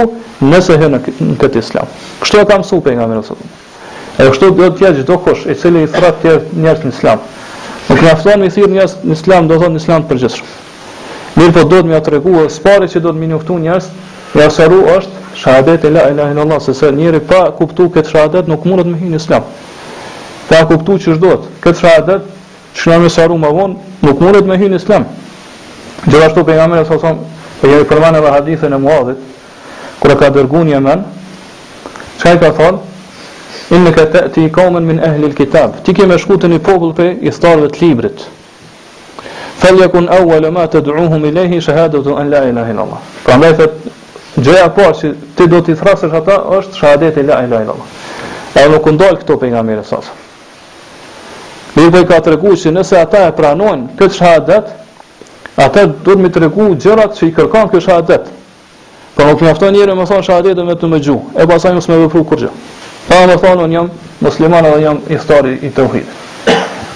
nëse 0.54 0.78
hë 0.80 0.90
në 0.96 1.02
këtë 1.42 1.60
islam. 1.66 1.88
Kështu 2.22 2.40
e 2.44 2.46
kam 2.46 2.62
su 2.64 2.78
për 2.82 2.96
nga 3.00 3.10
mërë 3.12 3.40
E 4.20 4.26
kështu 4.28 4.50
do 4.52 4.66
të 4.68 4.76
thjesht 4.82 5.00
çdo 5.06 5.16
kush 5.24 5.46
i 5.48 5.54
cili 5.56 5.86
i 5.86 5.90
thrat 5.90 6.18
të 6.20 6.32
njerëz 6.60 6.82
në 6.84 6.90
islam. 6.92 7.22
Në 7.88 7.96
krahasim 8.02 8.42
me 8.44 8.50
thirr 8.52 8.72
njerëz 8.74 8.96
në 9.08 9.16
islam 9.16 9.46
do 9.48 9.56
të 9.56 9.62
thonë 9.64 9.80
islam 9.80 10.04
të 10.04 10.10
përgjithshëm. 10.10 10.50
Mirë 11.38 11.54
po 11.56 11.64
duhet 11.72 11.88
më 11.88 11.96
të 11.96 12.02
treguar 12.10 12.50
sparë 12.52 12.90
që 12.92 13.04
do 13.06 13.14
të 13.16 13.22
më 13.22 13.30
njoftu 13.32 13.56
njerëz, 13.64 13.88
ja 14.36 14.50
sharu 14.52 14.82
është 14.96 15.24
shahadet 15.40 15.86
e 15.88 15.92
la 15.96 16.04
ilaha 16.12 16.34
illallah 16.34 16.60
allah, 16.60 16.60
sesa 16.66 16.92
njëri 17.00 17.22
pa 17.30 17.40
kuptuar 17.56 17.94
këtë 17.96 18.12
shahadet 18.12 18.52
nuk 18.52 18.68
mund 18.68 18.92
më 18.92 18.98
hyjë 19.06 19.14
në 19.16 19.22
islam. 19.24 19.48
Pa 20.50 20.66
kuptuar 20.68 21.00
ç'është 21.00 21.24
dot, 21.24 21.48
këtë 21.64 21.84
shahadet 21.86 22.28
ç'na 22.76 23.00
më 23.06 23.14
sharu 23.16 23.40
më 23.46 23.54
vonë 23.56 24.04
nuk 24.04 24.20
mund 24.20 24.52
më 24.52 24.60
hyjë 24.60 24.74
në 24.76 24.82
islam. 24.84 25.08
Gjithashtu 26.10 26.44
pejgamberi 26.44 26.86
sa 26.92 27.00
thon, 27.06 27.24
po 27.62 27.72
jeni 27.72 27.88
përmanë 27.94 28.22
vë 28.26 28.36
hadithën 28.36 28.76
e 28.76 28.84
Muadhit, 28.84 29.24
kur 30.02 30.18
ka 30.20 30.28
dërguar 30.34 30.68
Yemen, 30.74 31.08
çka 32.20 32.36
i 32.36 32.44
ka 32.44 32.52
thonë? 32.60 32.86
Inne 33.76 33.92
ka 33.94 34.04
të 34.10 34.22
të 34.34 34.42
i 34.48 34.52
kamen 34.54 34.86
min 34.90 34.98
ehli 35.06 35.28
l-kitab. 35.30 35.76
Ti 35.86 35.94
ke 35.94 36.06
me 36.10 36.18
shkute 36.18 36.48
një 36.50 36.58
popull 36.66 36.94
për 36.98 37.12
i 37.22 37.34
starve 37.34 37.68
të 37.70 37.84
librit. 37.84 38.24
Feljekun 39.62 40.08
awa 40.16 40.40
ma 40.56 40.64
të 40.68 40.82
duuhum 40.88 41.26
i 41.30 41.34
lehi 41.36 41.60
shahadet 41.62 42.08
u 42.10 42.16
anla 42.18 42.42
ilahin 42.50 42.80
Allah. 42.82 42.98
Pra 43.28 43.38
me 43.38 43.52
thët, 43.60 43.76
gjëja 44.42 44.72
po 44.74 44.88
që 45.02 45.12
ti 45.38 45.48
do 45.52 45.60
t'i 45.62 45.76
thrasër 45.78 46.16
ata 46.18 46.38
është 46.58 46.80
shahadet 46.80 47.20
po 47.20 47.22
i 47.22 47.28
la 47.30 47.44
ilahin 47.46 47.70
Allah. 47.70 47.92
E 48.58 48.66
nuk 48.74 48.90
ndalë 48.96 49.22
këto 49.22 49.38
për 49.44 49.54
nga 49.54 49.62
mire 49.70 49.86
sasë. 49.86 50.18
Mirë 51.76 51.94
dhe 51.94 52.02
ka 52.10 52.18
të 52.24 52.34
regu 52.36 52.56
që 52.58 52.74
nëse 52.74 52.98
ata 53.04 53.28
e 53.28 53.36
pranojnë 53.38 53.88
këtë 54.00 54.18
shahadet, 54.22 54.74
ata 55.62 55.86
do 55.94 56.16
të 56.18 56.20
më 56.24 56.34
të 56.34 56.44
regu 56.48 56.72
gjërat 56.82 57.14
që 57.22 57.30
i 57.30 57.36
kërkan 57.38 57.70
këtë 57.70 57.86
shahadet. 57.86 58.34
Pra 59.14 59.28
po 59.30 59.32
nuk 59.32 59.46
me 59.46 59.54
aftë 59.54 59.72
njëre 59.78 59.94
me 60.00 60.10
thonë 60.10 60.26
shahadet 60.32 60.58
e 60.58 60.66
me 60.72 60.74
të 60.82 60.94
gju. 61.06 61.20
E 61.38 61.46
pasaj 61.54 61.78
nuk 61.78 61.92
me 61.92 62.02
vëpru 62.08 62.26
kur 62.34 62.46
gjë. 62.48 62.56
Pa 63.10 63.24
më 63.26 63.36
thonë, 63.42 63.64
unë 63.66 63.74
jam 63.74 63.88
musliman 64.22 64.66
edhe 64.70 64.82
jam 64.84 65.00
iftari 65.10 65.56
i 65.66 65.70
të 65.74 65.82
uhit. 65.88 66.10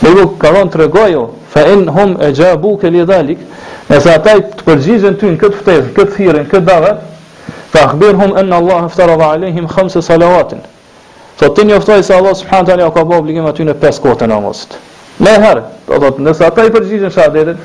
Dhe 0.04 0.12
ju 0.14 0.26
ka 0.38 0.52
të 0.70 0.78
regojo, 0.84 1.24
fa 1.50 1.64
in 1.72 1.88
hum 1.90 2.14
e 2.22 2.30
gjabu 2.38 2.76
ke 2.78 2.92
li 2.94 3.02
dhalik, 3.06 3.40
nëse 3.90 4.12
ata 4.14 4.36
i 4.38 4.44
të 4.46 4.68
përgjizhen 4.68 5.18
ty 5.18 5.26
në 5.32 5.40
këtë 5.42 5.58
ftejë, 5.64 5.86
këtë 5.98 6.14
thirin, 6.18 6.46
këtë 6.52 6.68
dhave, 6.68 6.92
fa 7.74 7.86
akbir 7.88 8.14
hum 8.20 8.36
enë 8.44 8.56
Allah 8.60 8.86
eftara 8.86 9.16
dhe 9.18 9.26
alehim 9.30 9.66
khamse 9.70 10.02
salavatin. 10.06 10.62
Tho 11.40 11.50
të 11.50 11.64
një 11.70 11.80
oftoj 11.82 12.02
se 12.06 12.14
Allah 12.14 12.36
subhanët 12.38 12.70
ali 12.76 12.86
o 12.86 12.92
ka 12.94 13.04
bo 13.10 13.18
obligim 13.18 13.48
aty 13.50 13.66
në 13.66 13.74
pes 13.82 13.98
kote 14.04 14.28
në 14.30 14.38
amosit. 14.38 14.76
Me 15.18 15.34
herë, 15.42 15.64
do 15.88 15.98
thot, 16.04 16.22
nëse 16.22 16.46
ata 16.46 16.68
i 16.70 16.74
përgjizhen 16.76 17.12
shadetit, 17.14 17.58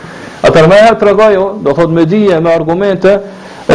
atër 0.44 0.70
me 0.72 0.80
herë 0.86 0.96
të 1.02 1.10
regojo, 1.10 1.44
do 1.64 1.76
thot, 1.76 1.92
me 1.98 2.04
dhije, 2.08 2.40
me 2.44 2.52
argumente, 2.54 3.12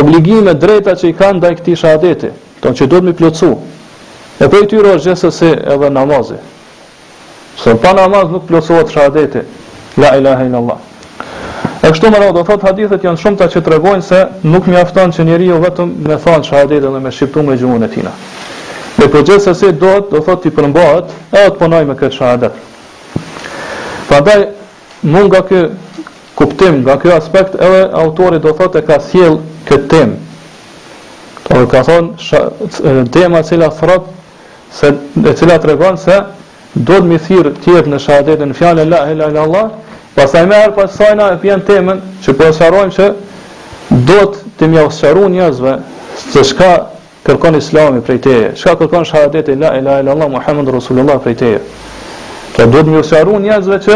obligime, 0.01 0.55
drejta 0.57 0.97
që 0.97 1.11
i 1.11 1.15
kanë 1.21 1.45
da 1.45 1.53
i 1.53 1.61
këti 1.61 1.77
shadetit, 1.81 2.45
do 2.65 2.73
në 2.73 2.79
që 2.81 2.89
do 2.89 2.99
të 3.01 3.07
mi 3.09 3.15
plëcu, 3.21 3.51
E 4.39 4.49
për 4.49 4.49
po 4.53 4.59
i 4.63 4.67
tyro 4.71 4.93
është 4.97 5.13
gjithë 5.13 5.49
edhe 5.73 5.89
namazi. 5.93 6.37
Së 7.61 7.75
pa 7.83 7.91
namaz 7.97 8.31
nuk 8.33 8.47
plosohet 8.49 8.89
shahadeti. 8.89 9.43
La 10.01 10.15
ilahe 10.17 10.47
in 10.49 10.55
Allah. 10.57 10.77
E 11.85 11.91
kështu 11.91 12.09
më 12.09 12.21
rado, 12.23 12.41
thot 12.47 12.63
hadithet 12.65 13.03
janë 13.05 13.19
shumë 13.21 13.37
ta 13.39 13.47
që 13.51 13.61
të 13.65 13.73
regojnë 13.75 14.05
se 14.07 14.21
nuk 14.49 14.65
mi 14.71 14.77
aftan 14.79 15.11
që 15.13 15.25
njeri 15.27 15.49
jo 15.51 15.59
vetëm 15.61 15.91
me 16.07 16.17
thonë 16.23 16.47
shahadeti 16.47 16.81
dhe 16.81 17.03
me 17.03 17.11
shqiptu 17.11 17.43
me 17.45 17.57
gjumën 17.59 17.85
e 17.85 17.89
tina. 17.93 18.13
Dhe 18.97 19.09
për 19.13 19.25
gjithë 19.29 19.69
do 19.81 19.91
të 20.07 20.15
do 20.15 20.21
thot 20.25 20.41
t'i 20.43 20.49
përmbohet 20.55 21.13
e 21.31 21.45
o 21.45 21.49
të 21.53 21.59
ponoj 21.59 21.83
me 21.85 21.93
këtë 21.99 22.15
shahadet. 22.17 22.55
Pa 24.09 24.21
daj, 24.21 24.47
mund 25.03 25.29
nga 25.33 25.43
kë 25.51 25.61
kuptim, 26.39 26.81
nga 26.85 26.97
kë 27.01 27.13
aspekt, 27.19 27.55
edhe 27.61 27.83
autori 28.01 28.39
do 28.39 28.53
thot 28.53 28.75
e 28.75 28.81
ka 28.81 28.97
sjell 28.99 29.37
këtë 29.69 29.87
temë. 29.93 30.19
Dhe 31.53 31.67
ka 31.71 31.83
thonë, 31.85 33.07
tema 33.13 33.43
cila 33.43 33.69
thrat 33.71 34.09
se 34.73 34.87
e 35.23 35.33
cila 35.33 35.59
tregon 35.59 35.97
se 35.97 36.15
do 36.73 36.95
të 36.97 37.05
më 37.05 37.17
thirr 37.27 37.49
tjetër 37.61 37.89
në 37.91 37.99
shahadetën 38.01 38.53
fjalën 38.57 38.89
la 38.89 39.03
ilaha 39.13 39.29
illa 39.31 39.43
allah 39.43 39.67
pastaj 40.15 40.45
më 40.49 40.55
herë 40.61 40.73
pasaj 40.77 41.11
na 41.19 41.27
e 41.35 41.37
pian 41.43 41.61
temën 41.67 41.99
që 42.23 42.33
po 42.39 42.47
sharojmë 42.59 42.95
se 42.95 43.09
do 44.09 44.17
të 44.19 44.41
të 44.57 44.67
më 44.71 44.81
ofsharon 44.87 45.29
njerëzve 45.35 45.73
se 46.21 46.43
çka 46.49 46.71
kërkon 47.25 47.57
Islami 47.57 48.01
prej 48.01 48.19
teje 48.25 48.47
çka 48.55 48.73
kërkon 48.81 49.05
shahadeti 49.05 49.55
la 49.63 49.75
ilaha 49.77 49.99
illa 50.01 50.11
allah 50.11 50.29
muhammed 50.29 50.73
rasulullah 50.79 51.19
prej 51.23 51.35
teje 51.35 51.61
Të 52.57 52.65
do 52.73 52.81
të 52.83 52.89
më 52.93 52.99
ofsharon 53.03 53.41
njerëzve 53.45 53.79
që 53.85 53.95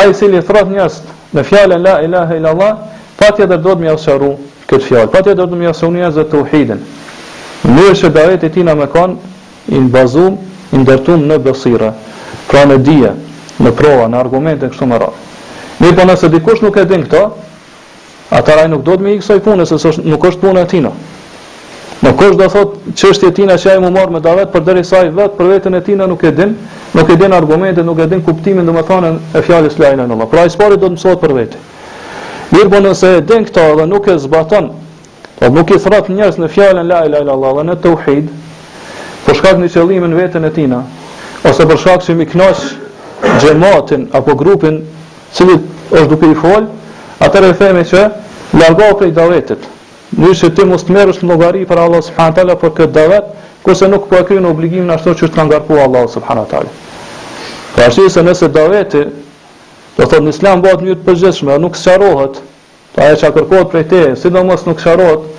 ai 0.00 0.10
i 0.10 0.14
cili 0.18 0.42
thrat 0.42 0.66
njerëz 0.74 0.98
në 1.34 1.46
fjalën 1.48 1.82
la 1.88 1.96
ilaha 2.08 2.34
illa 2.40 2.50
allah 2.54 2.72
patjetër 3.22 3.62
do 3.62 3.74
të 3.78 3.82
më 3.86 3.94
ofsharon 3.94 4.34
këtë 4.70 4.84
fjalë 4.90 5.10
patjetër 5.14 5.40
do 5.44 5.48
të 5.54 5.60
më 5.62 5.70
ofsharon 5.70 5.96
njerëzve 6.00 6.24
tauhidin 6.34 6.80
Mirë 7.64 7.94
se 7.96 8.08
davet 8.10 8.42
e 8.44 8.48
tina 8.50 8.74
me 8.74 8.86
kanë 8.86 9.16
i 9.68 9.78
në 9.80 9.88
bazum, 9.92 10.36
i 10.72 10.80
ndërtum 10.82 11.24
në 11.28 11.38
besire, 11.42 11.92
pra 12.50 12.64
në 12.70 12.78
dije, 12.86 13.12
në 13.62 13.72
prova, 13.78 14.06
në 14.12 14.20
argumente, 14.20 14.68
kështu 14.70 14.88
më 14.90 14.98
rrë. 15.00 15.10
Mi 15.80 15.92
po 15.96 16.06
nëse 16.08 16.30
dikush 16.32 16.62
nuk 16.64 16.78
e 16.80 16.86
din 16.88 17.04
këto, 17.06 17.22
ataraj 18.36 18.68
nuk 18.72 18.84
do 18.86 18.96
të 18.96 19.04
me 19.06 19.14
i 19.16 19.20
kësoj 19.20 19.40
punë, 19.44 19.66
se 19.66 19.94
nuk 20.04 20.24
është 20.30 20.44
punë 20.46 20.66
e 20.66 20.70
tina. 20.74 20.94
në 21.96 22.10
kush 22.20 22.34
do 22.36 22.44
thotë 22.52 22.92
çështje 23.00 23.30
tina 23.34 23.54
që 23.58 23.70
ai 23.72 23.78
më 23.80 23.88
marr 23.90 24.10
me 24.12 24.20
davet 24.20 24.50
për 24.52 24.60
deri 24.66 24.82
sa 24.84 24.98
i 25.04 25.08
vet 25.16 25.32
për 25.38 25.46
veten 25.48 25.74
e 25.74 25.80
tina 25.80 26.04
nuk 26.06 26.22
e 26.24 26.30
din, 26.36 26.52
nuk 26.94 27.08
e 27.10 27.16
din 27.16 27.32
argumente, 27.32 27.82
nuk 27.82 27.98
e 27.98 28.06
din 28.06 28.20
kuptimin 28.22 28.66
domethënë 28.68 29.14
e 29.34 29.40
fjalës 29.42 29.78
la 29.80 29.92
ilaha 29.94 30.06
illallah. 30.06 30.28
Pra 30.30 30.42
ai 30.42 30.50
sporti 30.52 30.76
do 30.78 30.86
të 30.86 30.92
mësohet 30.92 31.20
për 31.22 31.32
vetë 31.34 31.56
Mirë 32.52 32.68
po 32.74 32.80
nëse 32.84 33.14
e 33.16 33.22
din 33.30 33.48
këto 33.48 33.64
dhe 33.80 33.86
nuk 33.86 34.08
e 34.12 34.18
zbaton, 34.26 34.68
po 35.40 35.48
nuk 35.48 35.72
i 35.76 35.80
thrat 35.86 36.10
njerëz 36.12 36.36
në 36.38 36.50
fjalën 36.54 36.84
la 36.86 37.00
ilaha 37.08 37.22
illallah 37.24 37.54
dhe 37.56 37.64
në 37.70 37.78
tauhid, 37.82 38.28
po 39.26 39.34
shkak 39.34 39.58
në 39.58 39.68
qëllimin 39.74 40.12
vetën 40.14 40.44
e 40.46 40.50
tina, 40.54 40.78
ose 41.48 41.64
për 41.66 41.80
shkak 41.82 42.04
që 42.06 42.14
mi 42.16 42.26
knash 42.30 42.66
gjematin 43.42 44.04
apo 44.14 44.36
grupin 44.38 44.80
cilit 45.34 45.62
është 45.90 46.08
duke 46.12 46.30
i 46.32 46.38
fol, 46.40 46.68
atër 47.26 47.48
e 47.48 47.54
themi 47.58 47.82
që 47.90 48.04
largohë 48.60 48.96
prej 49.00 49.10
davetit, 49.16 49.66
në 50.18 50.30
që 50.40 50.52
ti 50.58 50.66
mos 50.70 50.86
të 50.86 50.94
merë 50.94 51.14
është 51.16 51.28
logari 51.32 51.64
për 51.66 51.82
Allah 51.82 52.04
s.w.t. 52.06 52.54
për 52.62 52.72
këtë 52.78 52.94
davet, 52.98 53.34
kurse 53.66 53.88
nuk 53.90 54.06
po 54.10 54.20
e 54.20 54.26
kërinë 54.28 54.52
obligim 54.52 54.86
në 54.86 54.94
ashtu 55.00 55.16
që 55.22 55.32
të 55.32 55.40
nëngarpu 55.42 55.80
Allah 55.82 56.06
s.w.t. 56.06 56.62
Ka 57.74 57.88
është 57.90 58.06
se 58.12 58.22
nëse 58.24 58.52
daveti, 58.54 59.02
do 59.96 60.02
të 60.04 60.10
thëtë 60.12 60.24
në 60.26 60.32
islam 60.36 60.62
bëhet 60.64 60.86
një 60.86 60.94
të 61.00 61.06
përgjithshme, 61.08 61.58
nuk 61.60 61.76
së 61.76 61.96
qarohet, 61.98 62.38
ta 62.94 63.10
e 63.12 63.18
që 63.20 63.28
a 63.28 63.32
kërkohet 63.34 63.70
prej 63.74 63.84
te, 63.90 64.04
si 64.20 64.30
do 64.32 64.44
nuk 64.48 64.60
së 64.62 64.76
qarohet, 64.78 65.30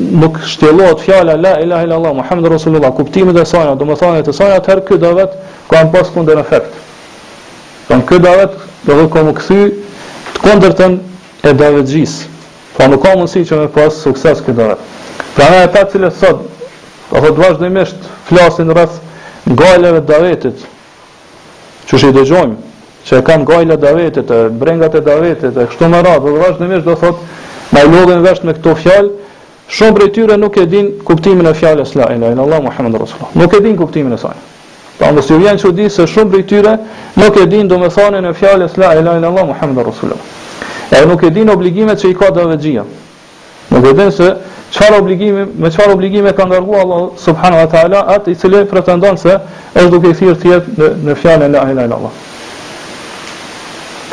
nuk 0.00 0.40
shtjellohet 0.46 1.00
fjala 1.04 1.36
la 1.36 1.58
ilaha 1.60 1.82
illa 1.84 1.94
allah 1.96 2.14
muhammed 2.14 2.46
rasulullah 2.52 2.92
kuptimi 2.96 3.32
dhe 3.32 3.44
saj 3.44 3.74
do 3.78 3.84
të 3.84 3.96
thonë 4.00 4.22
të 4.26 4.32
sajna 4.32 4.56
atë 4.60 4.78
ky 4.88 4.96
davet 4.98 5.34
ka 5.70 5.80
an 5.80 5.90
pas 5.92 6.10
në 6.16 6.38
efekt 6.40 6.78
kanë 7.88 8.06
ky 8.08 8.18
davet 8.24 8.56
do 8.86 8.96
të 9.00 9.08
komo 9.16 9.34
kthy 9.36 9.60
të 10.34 10.44
kundërtën 10.44 10.96
e 11.44 11.52
davetxhis 11.52 12.14
po 12.78 12.88
nuk 12.88 13.02
ka 13.04 13.14
mundësi 13.16 13.44
që 13.50 13.60
me 13.60 13.68
pas 13.76 14.00
sukses 14.06 14.40
ky 14.46 14.52
davet 14.56 14.80
pra 15.36 15.50
ne 15.50 15.62
ata 15.68 15.84
që 15.92 16.10
sot 16.10 16.42
do 17.12 17.20
të 17.28 17.36
vazhdimisht 17.42 18.08
flasin 18.28 18.70
rreth 18.72 18.96
ngaleve 19.52 20.00
të 20.00 20.12
davetit 20.12 20.66
që 21.90 21.98
shi 22.04 22.12
dëgjojmë 22.12 22.56
që 23.06 23.18
e 23.18 23.22
kanë 23.28 23.46
gajla 23.48 23.76
davetit 23.76 24.30
e 24.30 24.42
brengat 24.50 24.94
e 24.94 25.00
davetit 25.04 25.56
e 25.58 25.66
kështu 25.68 25.88
më 25.92 26.02
radhë 26.06 26.26
dhe 26.28 26.40
vazhdimisht 26.46 26.84
do 26.88 26.94
thot 26.96 27.26
në 27.74 27.84
lodhen 27.88 28.22
vesht 28.24 28.44
me 28.46 28.52
këto 28.56 28.74
fjalë 28.78 29.10
Shumë 29.70 29.94
prej 29.94 30.10
tyre 30.16 30.36
nuk 30.38 30.56
e 30.58 30.64
din 30.66 30.88
kuptimin 31.06 31.46
e 31.46 31.52
fjalës 31.54 31.92
la 31.94 32.08
ilaha 32.14 32.32
illallah 32.34 32.60
muhammedur 32.62 33.00
rasulullah. 33.06 33.30
Nuk 33.34 33.52
e 33.54 33.60
din 33.62 33.76
kuptimin 33.76 34.12
e 34.12 34.16
saj. 34.18 34.34
Pra 34.98 35.12
mos 35.12 35.28
ju 35.30 35.38
vjen 35.38 35.56
çudi 35.58 35.88
se 35.90 36.02
shumë 36.02 36.30
prej 36.32 36.44
tyre 36.48 36.76
nuk 37.16 37.36
e 37.40 37.46
din 37.46 37.68
domethënien 37.70 38.24
e 38.26 38.32
fjalës 38.34 38.74
la 38.76 38.94
ilaha 38.98 39.18
illallah 39.20 39.44
muhammedur 39.52 39.86
rasulullah. 39.86 40.18
E 40.90 41.04
nuk 41.06 41.22
e 41.22 41.30
din 41.30 41.48
obligimet 41.50 41.98
që 42.02 42.10
i 42.10 42.14
ka 42.18 42.30
dhënë 42.34 42.58
xhia. 42.58 42.84
Nuk 43.70 43.86
e 43.86 43.92
din 43.94 44.10
se 44.10 44.28
çfarë 44.74 44.98
obligimi, 45.00 45.46
me 45.56 45.70
çfarë 45.70 45.94
obligime 45.94 46.32
ka 46.32 46.44
ndarguar 46.50 46.80
Allah 46.84 47.02
subhanahu 47.16 47.60
wa 47.62 47.68
taala 47.70 48.04
atë 48.18 48.30
i 48.34 48.34
cili 48.36 48.64
pretendon 48.66 49.16
se 49.16 49.38
është 49.76 49.88
duke 49.94 50.12
thirrë 50.18 50.36
thjet 50.42 50.76
në, 50.78 50.90
në 51.06 51.14
fjalën 51.22 51.46
la 51.54 51.62
ilaha 51.70 51.86
illallah. 51.86 52.12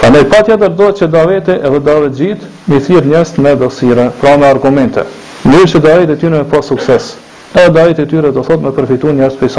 Ka 0.01 0.09
ne 0.13 0.21
patjetër 0.29 0.69
dohet 0.69 0.95
që 1.01 1.07
davete 1.11 1.57
edhe 1.65 1.79
davet 1.79 2.13
xhit 2.13 2.45
mi 2.69 2.77
thirr 2.79 3.01
njerëz 3.09 3.37
me 3.41 3.55
dosira, 3.57 4.11
pra 4.21 4.37
me 4.37 4.45
argumente. 4.45 5.01
Mirë 5.47 5.67
se 5.71 5.79
dajet 5.79 6.09
e 6.11 6.15
tyre 6.19 6.41
me 6.43 6.45
pas 6.45 6.59
sukses. 6.67 7.13
E 7.55 7.69
dajit 7.71 7.99
e 8.03 8.05
tyre 8.05 8.31
do 8.35 8.43
thot 8.43 8.59
me 8.61 8.69
përfitu 8.75 9.07
njërës 9.15 9.37
për 9.39 9.47
i 9.47 9.51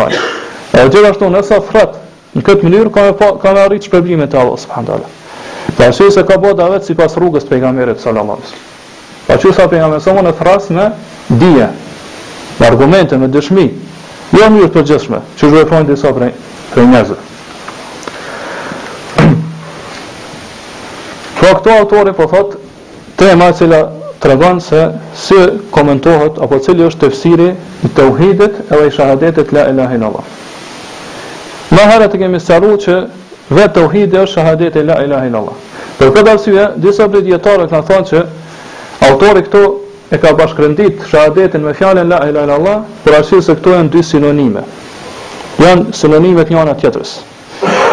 E 0.78 0.82
të 0.84 0.88
gjithashtu 0.98 1.24
në 1.24 1.38
nësa 1.40 1.56
frat 1.64 1.94
në 2.36 2.42
këtë 2.44 2.62
mënyrë 2.66 2.90
ka, 2.92 3.02
ka 3.40 3.48
në 3.54 3.58
arritë 3.64 3.84
shpërblime 3.88 4.26
të 4.30 4.36
Allah, 4.36 4.58
së 4.60 4.68
për 4.68 4.74
handale. 4.76 5.08
Dhe 5.78 5.84
ashtu 5.88 6.10
se 6.12 6.20
ka 6.28 6.36
bëtë 6.42 6.66
vetë 6.74 6.84
si 6.90 6.94
pas 6.98 7.14
rrugës 7.16 7.44
të 7.44 7.48
pejgamerit 7.54 7.96
të 7.98 8.02
salamatës. 8.04 8.50
Pa 9.26 9.34
që 9.40 9.48
sa 9.56 9.66
pejgamerit 9.72 10.04
sëmon 10.04 10.26
e 10.28 10.32
thras 10.38 10.64
me 10.70 10.86
dhije, 11.40 11.68
me 12.60 12.66
argumente, 12.68 13.16
me 13.18 13.26
dëshmi, 13.32 13.64
jo 14.36 14.46
në 14.52 14.68
të 14.74 14.80
gjithshme, 14.92 15.18
që 15.40 15.44
zhë 15.54 15.58
e 15.64 15.66
pojnë 15.72 15.86
të 15.88 15.92
iso 15.96 16.08
prej 16.12 16.86
njëzë. 16.92 17.16
Po 21.40 21.46
pra 21.48 21.52
këto 21.58 21.70
autori 21.80 22.12
po 22.12 22.28
thot, 22.28 22.58
tema 23.18 23.48
cila 23.56 23.86
të 24.22 24.28
regon 24.32 24.60
se 24.60 24.80
si 25.14 25.36
komentohet 25.70 26.38
apo 26.42 26.58
cili 26.58 26.86
është 26.88 27.04
tefsiri 27.06 27.48
i 27.86 27.90
tauhidit 27.94 28.56
edhe 28.72 28.86
i 28.86 28.90
shahadetit 28.90 29.52
la 29.54 29.68
ilaha 29.70 29.94
in 29.94 30.02
Allah. 30.08 30.24
Ma 31.70 31.84
herët 31.92 32.12
të 32.14 32.18
kemi 32.24 32.40
saru 32.42 32.72
që 32.84 32.96
vetë 33.54 33.84
uhidit 33.86 34.16
është 34.24 34.32
shahadetit 34.34 34.86
la 34.90 34.96
ilaha 35.04 35.26
in 35.30 35.34
Allah. 35.38 35.54
Për 36.00 36.10
këtë 36.16 36.32
arsye, 36.32 36.66
disa 36.82 37.06
për 37.08 37.22
djetarë 37.28 37.68
në 37.70 37.82
thonë 37.90 38.10
që 38.10 38.24
autori 39.08 39.44
këto 39.46 39.62
e 40.14 40.18
ka 40.18 40.34
bashkërëndit 40.38 41.06
shahadetin 41.10 41.62
me 41.66 41.74
fjallin 41.78 42.10
la 42.10 42.22
ilaha 42.28 42.48
in 42.50 42.54
Allah 42.58 42.76
për 43.04 43.18
arsye 43.20 43.42
se 43.42 43.54
këto 43.54 43.76
në 43.84 43.90
dy 43.94 44.02
sinonime. 44.02 44.62
Janë 45.62 45.94
sinonime 45.94 46.42
të 46.46 46.56
njana 46.56 46.74
tjetërës. 46.80 47.14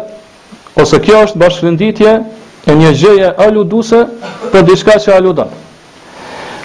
ose 0.81 0.99
kjo 0.99 1.21
është 1.27 1.39
bashkënditje 1.39 2.13
e 2.71 2.75
një 2.75 2.91
gjëje 2.99 3.29
aluduse 3.47 4.01
për 4.51 4.65
diçka 4.67 4.97
që 5.05 5.13
aludon. 5.15 5.47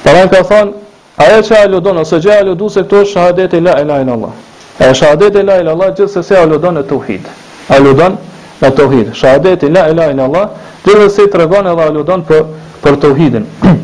Para 0.03 0.25
ka 0.33 0.41
thon, 0.49 0.73
ajo 1.21 1.43
që 1.47 1.61
aludon 1.67 1.99
ose 2.03 2.19
gjëja 2.19 2.41
aluduse 2.43 2.83
këtu 2.87 3.01
është 3.03 3.13
shahadeti 3.13 3.61
la 3.61 3.75
ilaha 3.85 4.01
illa 4.03 4.13
allah. 4.19 4.33
E 4.81 4.95
shahadeti 4.95 5.43
la 5.45 5.59
ilaha 5.61 5.75
allah 5.77 5.95
gjithsesi 5.97 6.27
se 6.29 6.39
aludon 6.41 6.79
e 6.79 6.83
tauhid. 6.83 7.29
Aludon 7.69 8.17
e 8.65 8.71
tauhid. 8.71 9.15
Shahadeti 9.15 9.69
la 9.71 9.89
ilaha 9.91 10.11
illa 10.15 10.25
allah 10.25 10.47
dhe 10.85 11.09
se 11.11 11.29
tregon 11.31 11.67
edhe 11.71 11.85
aludon 11.85 12.23
për 12.29 12.45
për 12.83 12.97
tauhidin. 13.03 13.45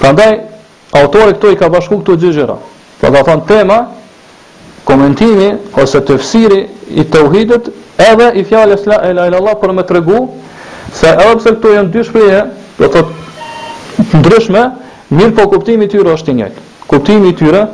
Prandaj 0.00 0.32
autori 0.96 1.32
këtu 1.36 1.50
i 1.52 1.58
ka 1.60 1.68
bashku 1.68 2.00
këto 2.00 2.16
gjëra. 2.22 2.56
Po 3.00 3.12
ka 3.12 3.22
thon 3.24 3.44
tema 3.46 3.78
komentimi 4.90 5.50
ose 5.78 6.00
të 6.02 6.16
fësiri 6.20 6.60
i 6.98 7.04
të 7.06 7.20
uhidit 7.28 7.68
edhe 8.02 8.30
i 8.40 8.44
fjalës 8.48 8.86
e 8.86 8.90
lajlë 8.90 9.14
la, 9.18 9.26
la, 9.26 9.40
Allah 9.40 9.58
për 9.62 9.74
me 9.78 9.84
të 9.86 9.96
regu 10.00 10.20
se 10.94 11.12
edhe 11.12 11.36
pëse 11.38 11.54
këtu 11.54 11.74
e 11.76 11.82
në 11.84 11.94
dy 11.94 12.04
shpreje 12.08 12.40
dhe 12.80 12.90
të 12.94 13.04
ndryshme 14.22 14.64
mirë 15.14 15.36
po 15.38 15.48
kuptimi 15.52 15.86
tyre 15.92 16.16
është 16.16 16.34
i 16.34 16.38
njëjtë 16.40 16.68
kuptimi 16.90 17.32
tyre 17.38 17.64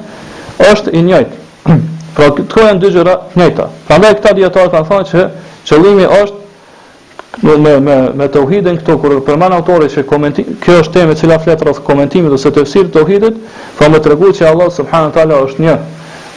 është 0.73 0.97
i 0.99 1.05
njëjtë 1.09 1.77
pra 2.17 2.31
këto 2.37 2.65
janë 2.65 2.73
e 2.73 2.79
në 2.81 2.85
dy 2.85 2.93
gjëra 2.99 3.15
njëta 3.41 3.69
pa 3.89 3.99
me 4.03 4.13
këta 4.19 4.35
djetarë 4.41 4.75
kanë 4.75 4.91
thënë 4.91 5.13
që 5.13 5.27
qëllimi 5.71 6.11
është 6.21 6.45
me 7.45 7.53
me 7.87 7.95
me 8.17 8.29
tauhidin 8.33 8.79
këtu 8.81 8.95
kur 9.03 9.19
përmend 9.27 9.53
autorët 9.53 9.93
që 9.93 10.07
komenti, 10.09 10.45
kjo 10.63 10.79
është 10.81 10.95
tema 10.95 11.13
e 11.13 11.19
cila 11.21 11.37
flet 11.43 11.61
rreth 11.67 11.83
komentimit 11.85 12.33
ose 12.33 12.49
të 12.55 12.63
të 12.71 12.85
tauhidit, 12.95 13.37
po 13.77 13.79
pra 13.83 13.91
më 13.93 14.01
tregu 14.07 14.31
se 14.33 14.47
Allah 14.49 14.71
subhanahu 14.73 15.11
wa 15.11 15.15
taala 15.19 15.43
është 15.45 15.63
një 15.67 15.75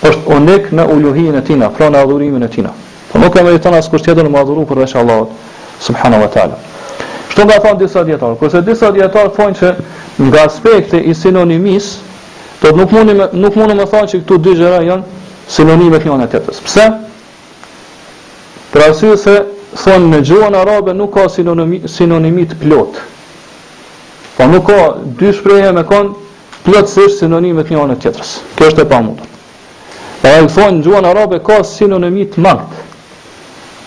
është 0.01 0.35
unik 0.35 0.69
në 0.73 0.85
uluhin 0.93 1.35
e 1.35 1.41
tina, 1.45 1.69
pra 1.69 1.89
në 1.89 2.01
adhurimin 2.05 2.43
e 2.43 2.47
tina. 2.51 2.71
Po 3.11 3.19
nuk 3.19 3.35
e 3.39 3.43
meriton 3.43 3.73
as 3.75 3.89
kusht 3.91 4.05
tjetër 4.07 4.25
në 4.25 4.31
madhuru 4.31 4.65
për 4.69 4.83
veç 4.83 4.93
Allahut 4.95 5.31
subhanahu 5.83 6.21
wa 6.23 6.29
taala. 6.33 6.57
Çto 7.29 7.45
nga 7.45 7.59
thon 7.63 7.77
disa 7.79 8.03
dietar, 8.03 8.35
kurse 8.39 8.61
disa 8.65 8.91
dietar 8.93 9.27
thonë 9.35 9.57
se 9.59 9.73
nga 10.19 10.45
aspekti 10.45 10.97
i 10.99 11.13
sinonimis, 11.15 11.97
do 12.61 12.71
nuk 12.77 12.91
mundi 12.91 13.13
me, 13.13 13.27
nuk 13.33 13.55
mundu 13.55 13.75
të 13.81 13.87
thonë 13.91 14.09
se 14.11 14.17
këto 14.23 14.37
dy 14.39 14.55
gjëra 14.61 14.81
janë 14.87 15.23
sinonime 15.55 15.99
të 15.99 16.09
njëjta 16.09 16.29
tjetrës. 16.35 16.61
Pse? 16.67 16.85
Për 18.73 18.83
arsye 18.87 19.17
se 19.19 19.35
thonë 19.83 20.09
në 20.13 20.21
gjuhën 20.29 20.57
arabe 20.61 20.93
nuk 20.93 21.11
ka 21.13 21.27
sinonimi 21.29 21.81
sinonimi 21.89 22.45
të 22.51 22.59
plot. 22.63 23.01
Po 24.37 24.47
nuk 24.47 24.67
ka 24.69 24.81
dy 25.19 25.31
shprehje 25.35 25.71
me 25.75 25.83
kon 25.83 26.13
plotësisht 26.65 27.23
sinonime 27.25 27.63
të 27.65 27.75
njëjta 27.77 27.97
tjetrës. 28.05 28.35
Kjo 28.55 28.71
është 28.71 28.85
e 28.85 28.89
pamundur. 28.91 29.25
Pra 30.19 30.35
po 30.35 30.43
e 30.43 30.47
thonë 30.51 30.71
në 30.79 30.83
gjuhën 30.83 31.05
arabe 31.07 31.37
ka 31.45 31.59
sinonimi 31.63 32.25
të 32.27 32.41
mangët, 32.43 32.83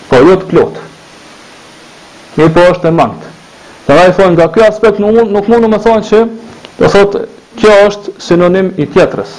po 0.09 0.21
jo 0.25 0.37
të 0.41 0.47
plotë. 0.49 0.85
Mi 2.39 2.47
po 2.55 2.63
është 2.71 2.89
e 2.89 2.93
mangët. 2.97 3.27
Dhe 3.85 3.97
nga 3.97 4.05
i 4.09 4.15
thonë 4.17 4.35
nga 4.37 4.47
kjo 4.55 4.65
aspekt 4.69 5.01
nuk 5.03 5.13
mund, 5.19 5.33
nuk 5.35 5.49
mund 5.51 5.67
në 5.67 5.73
më 5.75 5.79
thonë 5.83 6.07
që 6.09 6.21
do 6.79 6.89
thotë 6.95 7.21
kjo 7.61 7.75
është 7.89 8.15
sinonim 8.29 8.71
i 8.81 8.87
tjetërës. 8.89 9.35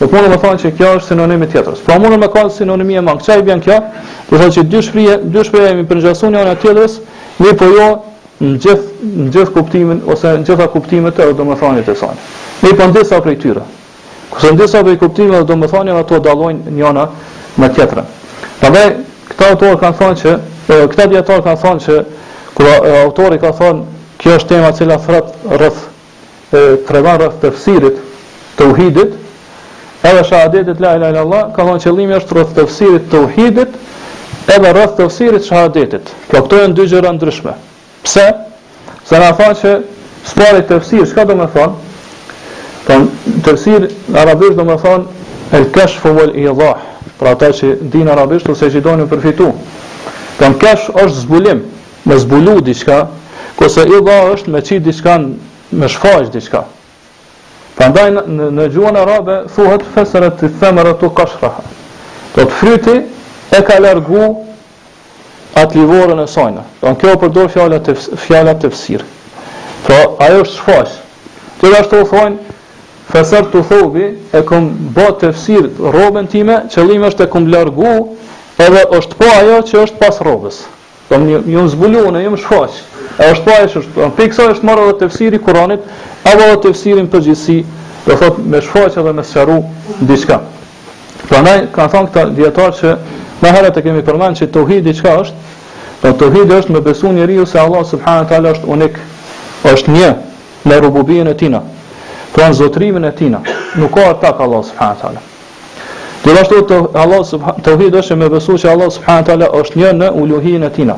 Nuk 0.00 0.12
mund 0.16 0.26
me 0.28 0.34
më 0.36 0.40
thonë 0.44 0.60
që 0.64 0.74
kjo 0.76 0.90
është 0.98 1.14
sinonim 1.14 1.46
i 1.46 1.50
tjetërës. 1.54 1.80
Pra 1.88 1.96
po 1.96 2.02
mund 2.04 2.14
me 2.16 2.20
më 2.26 2.30
thonë 2.36 2.54
sinonimi 2.58 3.00
e 3.00 3.04
mangë. 3.08 3.24
Çfarë 3.24 3.44
i 3.44 3.48
bën 3.48 3.64
kjo? 3.64 3.78
Do 4.28 4.40
thotë 4.44 4.54
që 4.58 4.66
dy 4.72 4.84
shpreje, 4.86 5.16
dy 5.34 5.46
shpreje 5.48 5.74
mi 5.80 5.86
përngjasu 5.90 6.28
një 6.34 6.42
anë 6.44 6.56
tjetrës, 6.62 6.98
mi 7.40 7.56
po 7.60 7.72
jo 7.76 7.88
në 8.40 8.52
gjithë 8.60 9.26
gjithë 9.36 9.50
kuptimin 9.56 10.00
ose 10.12 10.36
në 10.36 10.48
gjitha 10.48 10.68
kuptimet 10.76 11.16
të 11.16 11.30
dhe 11.36 11.48
më 11.52 11.58
thonë 11.64 11.82
i 11.84 11.88
të 11.88 11.96
thonë. 12.00 12.24
Mi 12.64 12.76
po 12.76 12.88
në 12.88 13.26
prej 13.28 13.40
tyre. 13.42 13.68
Kërën 14.30 14.56
disa 14.56 14.82
për 14.86 14.94
i 14.94 14.98
kuptimit 15.00 15.32
dhe 15.32 15.44
do 15.44 15.56
më 15.58 15.68
ato 15.98 16.18
dalojnë 16.18 16.70
njëna 16.70 17.06
me 17.58 17.68
tjetëra. 17.68 18.04
Për 18.60 18.70
dhe 18.70 18.84
këta 19.36 19.50
autorë 19.52 19.78
kanë 19.80 19.96
thonë 19.98 20.16
që, 20.22 20.30
e, 20.68 20.88
këta 20.90 21.06
djetarë 21.10 21.42
kanë 21.42 21.60
thonë 21.64 21.80
që, 21.84 21.96
kur 22.54 22.68
autorë 23.06 23.38
ka 23.40 23.50
thonë, 23.52 23.82
kjo 24.18 24.34
është 24.36 24.48
tema 24.48 24.72
cila 24.72 24.98
thret 24.98 25.34
rëth, 25.60 25.80
e, 26.52 26.78
të 26.86 27.02
rëth 27.18 27.36
të 27.42 27.50
fësirit, 27.56 27.96
të 28.58 28.70
uhidit, 28.70 29.10
edhe 30.04 30.22
shahadetit 30.24 30.80
la 30.80 30.94
ila 30.96 31.10
ila 31.10 31.20
Allah, 31.26 31.44
ka 31.56 31.62
thonë 31.64 31.80
që 31.80 32.22
është 32.22 32.34
rëth 32.38 32.52
të 32.54 32.66
fësirit 32.70 33.10
të 33.10 33.18
uhidit, 33.26 33.70
edhe 34.56 34.72
rëth 34.78 34.94
të 34.96 35.08
fësirit 35.10 35.42
shahadetit. 35.46 36.10
Po 36.30 36.38
këto 36.42 36.56
janë 36.62 36.74
dy 36.74 36.86
gjëra 36.86 37.12
ndryshme. 37.12 37.52
Pse? 38.02 38.26
Se 39.04 39.18
na 39.18 39.32
thonë 39.32 39.58
që, 39.62 39.82
sparit 40.24 40.68
të 40.68 40.80
fësirit, 40.82 41.70
tërësir 43.44 43.88
në 44.12 44.20
arabisht 44.24 44.56
do 44.58 44.64
me 44.68 44.76
thonë 44.80 45.56
el 45.56 45.66
kesh 45.74 45.98
fëvëll 46.02 46.34
i 46.38 46.44
dhahë 46.48 47.12
pra 47.20 47.34
ta 47.40 47.50
që 47.54 47.72
di 47.92 48.02
në 48.06 48.14
arabisht 48.14 48.48
ose 48.52 48.68
që 48.72 48.82
do 48.84 48.94
një 49.00 49.06
përfitu 49.10 49.48
të 50.40 50.48
në 50.52 50.58
kesh 50.62 50.88
është 51.02 51.22
zbulim 51.26 51.62
me 52.08 52.18
zbulu 52.22 52.58
diqka 52.64 53.00
kose 53.60 53.84
i 53.90 53.98
është 54.00 54.52
me 54.54 54.62
qitë 54.66 54.84
diqka 54.88 55.16
me 55.80 55.88
shfaq 55.92 56.30
diqka 56.34 56.62
pra 57.76 57.88
ndaj 57.92 58.08
në, 58.12 58.50
në 58.56 58.68
gjuën 58.74 58.98
arabe 59.00 59.38
thuhet 59.54 59.84
fesërët 59.94 60.38
të 60.42 60.52
themërët 60.62 60.98
të 61.02 61.12
kashra 61.20 61.52
Do 62.30 62.44
të 62.46 62.52
fryti 62.54 62.92
e 63.50 63.58
ka 63.66 63.80
largu 63.82 64.20
atë 65.58 65.76
livorën 65.80 66.20
e 66.22 66.26
sajnë 66.30 66.62
Do 66.82 66.92
në 66.92 66.98
kjo 67.02 67.14
përdoj 67.24 67.46
fjallat 67.56 68.62
të 68.64 68.70
fësirë 68.70 69.08
pra 69.82 69.98
ajo 70.28 70.44
është 70.44 70.60
shfaq 70.60 70.92
të 71.60 71.70
dhe 71.72 71.78
ashtë 71.80 71.90
të 71.90 72.04
u 72.04 72.06
fesër 73.10 73.46
të 73.50 73.60
thobi, 73.70 74.04
e 74.36 74.42
kom 74.46 74.70
ba 74.94 75.08
të 75.18 75.32
fësir 75.34 75.68
robën 75.94 76.28
time, 76.30 76.60
qëllim 76.70 77.04
është 77.10 77.26
e 77.26 77.30
kom 77.32 77.48
largu, 77.50 77.92
edhe 78.62 78.84
është 78.98 79.18
po 79.20 79.28
ajo 79.38 79.58
që 79.70 79.82
është 79.86 79.98
pas 80.02 80.20
robës. 80.26 80.62
Do 81.10 81.16
po 81.16 81.20
më 81.24 81.40
një 81.50 81.62
më 81.64 81.66
zbulu, 81.72 82.04
në 82.14 82.24
shfaq. 82.38 82.76
E 83.20 83.30
është 83.34 83.44
po 83.46 83.56
ajo 83.56 83.66
që 83.72 83.78
është, 83.80 83.92
në 83.92 84.02
po, 84.02 84.10
pikësa 84.18 84.46
është 84.54 84.68
marrë 84.68 84.86
dhe 84.90 84.96
të 85.02 85.08
fësiri 85.12 85.40
Kuranit, 85.46 85.88
edhe 86.30 86.46
dhe 86.50 86.58
të 86.62 86.72
fësirin 86.76 87.08
përgjithsi, 87.12 87.58
dhe 88.06 88.16
thot 88.20 88.38
me 88.52 88.60
shfaq 88.64 89.00
edhe 89.02 89.16
me 89.18 89.24
sëqaru 89.26 89.58
në 89.98 90.10
diqka. 90.12 90.40
Pra 91.30 91.42
ne, 91.46 91.56
ka 91.74 91.88
thonë 91.92 92.10
këta 92.12 92.26
djetarë 92.38 92.76
që, 92.80 92.94
me 93.42 93.52
herët 93.56 93.78
e 93.80 93.84
kemi 93.86 94.04
përmanë 94.06 94.38
që 94.42 94.50
të 94.54 94.64
hidi 94.70 94.94
qka 95.00 95.12
është, 95.24 95.44
dhe 96.04 96.06
po 96.06 96.16
të 96.22 96.30
hidi 96.36 96.56
është 96.60 96.74
me 96.78 96.86
besu 96.86 97.10
njëri 97.16 97.42
se 97.46 97.58
Allah 97.60 97.84
subhanët 97.90 98.32
ala 98.38 98.54
është 98.54 98.70
unik, 98.76 98.98
është 99.74 99.94
një, 99.98 100.08
me 100.70 100.78
rububien 100.82 101.28
e 101.30 101.34
tina, 101.40 101.60
Pra 102.32 102.50
në 102.50 102.54
zotrimin 102.54 103.04
e 103.04 103.10
tina 103.16 103.40
Nuk 103.78 103.94
ka 103.96 104.10
atak 104.14 104.40
Allah 104.40 104.62
subhanë 104.64 105.00
të 105.00 105.08
ala 105.10 105.22
Të 106.20 106.32
dhe 106.34 106.42
ashtu 106.42 106.60
të 106.68 106.78
Allah 107.02 107.22
subhanë 107.26 107.64
të 107.66 107.74
hidë 107.80 108.02
është 108.02 108.16
me 108.20 108.28
besu 108.34 108.58
që 108.62 108.70
Allah 108.74 108.90
subhanë 108.96 109.26
të 109.30 109.48
është 109.60 109.78
një 109.80 109.90
në 110.00 110.10
uluhin 110.22 110.66
e 110.66 110.70
tina 110.76 110.96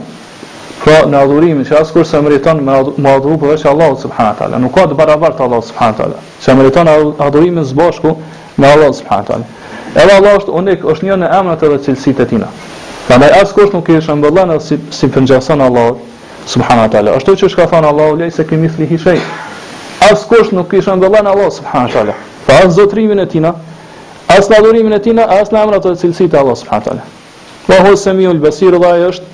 Pra 0.83 0.97
në 1.07 1.21
adhurimin 1.25 1.65
që 1.69 1.77
asë 1.81 1.93
kur 1.95 2.07
se 2.07 2.19
mëriton 2.25 2.61
më 2.67 3.09
adhuru 3.13 3.37
përve 3.45 3.57
që 3.63 3.71
Allah 3.71 3.93
subhanë 4.05 4.37
të 4.41 4.49
Nuk 4.65 4.75
ka 4.77 4.87
të 4.91 4.99
barabart 4.99 5.41
Allah 5.41 5.63
subhanë 5.69 5.99
të 6.01 6.09
Që 6.45 6.57
mëriton 6.59 6.93
adhurimin 7.25 7.65
zbashku 7.71 8.17
me 8.59 8.69
Allah 8.73 8.93
subhanë 9.01 9.29
të 9.31 9.37
ala 9.37 9.61
Edhe 9.93 10.19
Allah 10.19 10.35
është 10.41 10.57
unik 10.61 10.85
është 10.93 11.09
një 11.09 11.19
në 11.23 11.31
emnat 11.39 11.63
edhe 11.69 11.79
cilësit 11.87 12.21
e 12.21 12.27
tina 12.29 12.51
Pra 13.07 13.17
në 13.23 13.31
asë 13.41 13.55
kur 13.55 13.73
nuk 13.75 13.89
i 13.91 14.01
shë 14.03 14.19
mbëllan 14.21 14.55
edhe 14.55 14.67
si, 14.67 14.79
si 14.99 15.09
pëngjason 15.11 15.61
Allah 15.61 15.95
subhanë 16.49 16.89
të 16.91 17.05
ala 17.05 17.17
Ashtu 17.19 17.37
që 17.45 17.53
shka 17.53 17.69
thonë 17.71 17.91
Allah 17.93 18.13
u 18.15 18.19
lejë 18.21 18.35
se 18.41 18.47
kemi 18.49 18.71
thlihi 18.73 18.99
shëjtë 18.99 19.42
as 20.11 20.25
kush 20.27 20.51
nuk 20.53 20.69
kishte 20.69 20.95
ndallën 20.95 21.27
Allah 21.27 21.51
subhanahu 21.51 22.07
wa 22.07 22.15
Pa 22.47 22.67
as 22.67 22.75
zotrimin 22.77 23.19
e 23.21 23.27
tina, 23.27 23.55
as 24.29 24.49
adhurimin 24.49 24.93
e 24.95 24.99
tina, 25.01 25.25
as 25.31 25.51
namën 25.55 25.77
ato 25.79 25.93
cilësitë 25.95 26.33
të 26.33 26.39
Allah 26.41 26.57
subhanahu 26.57 26.83
wa 26.83 26.87
taala. 26.87 27.05
Wa 27.69 27.77
huwa 27.87 27.97
samiul 28.03 28.41
basir 28.43 28.75
dha 28.79 28.93
është 29.09 29.27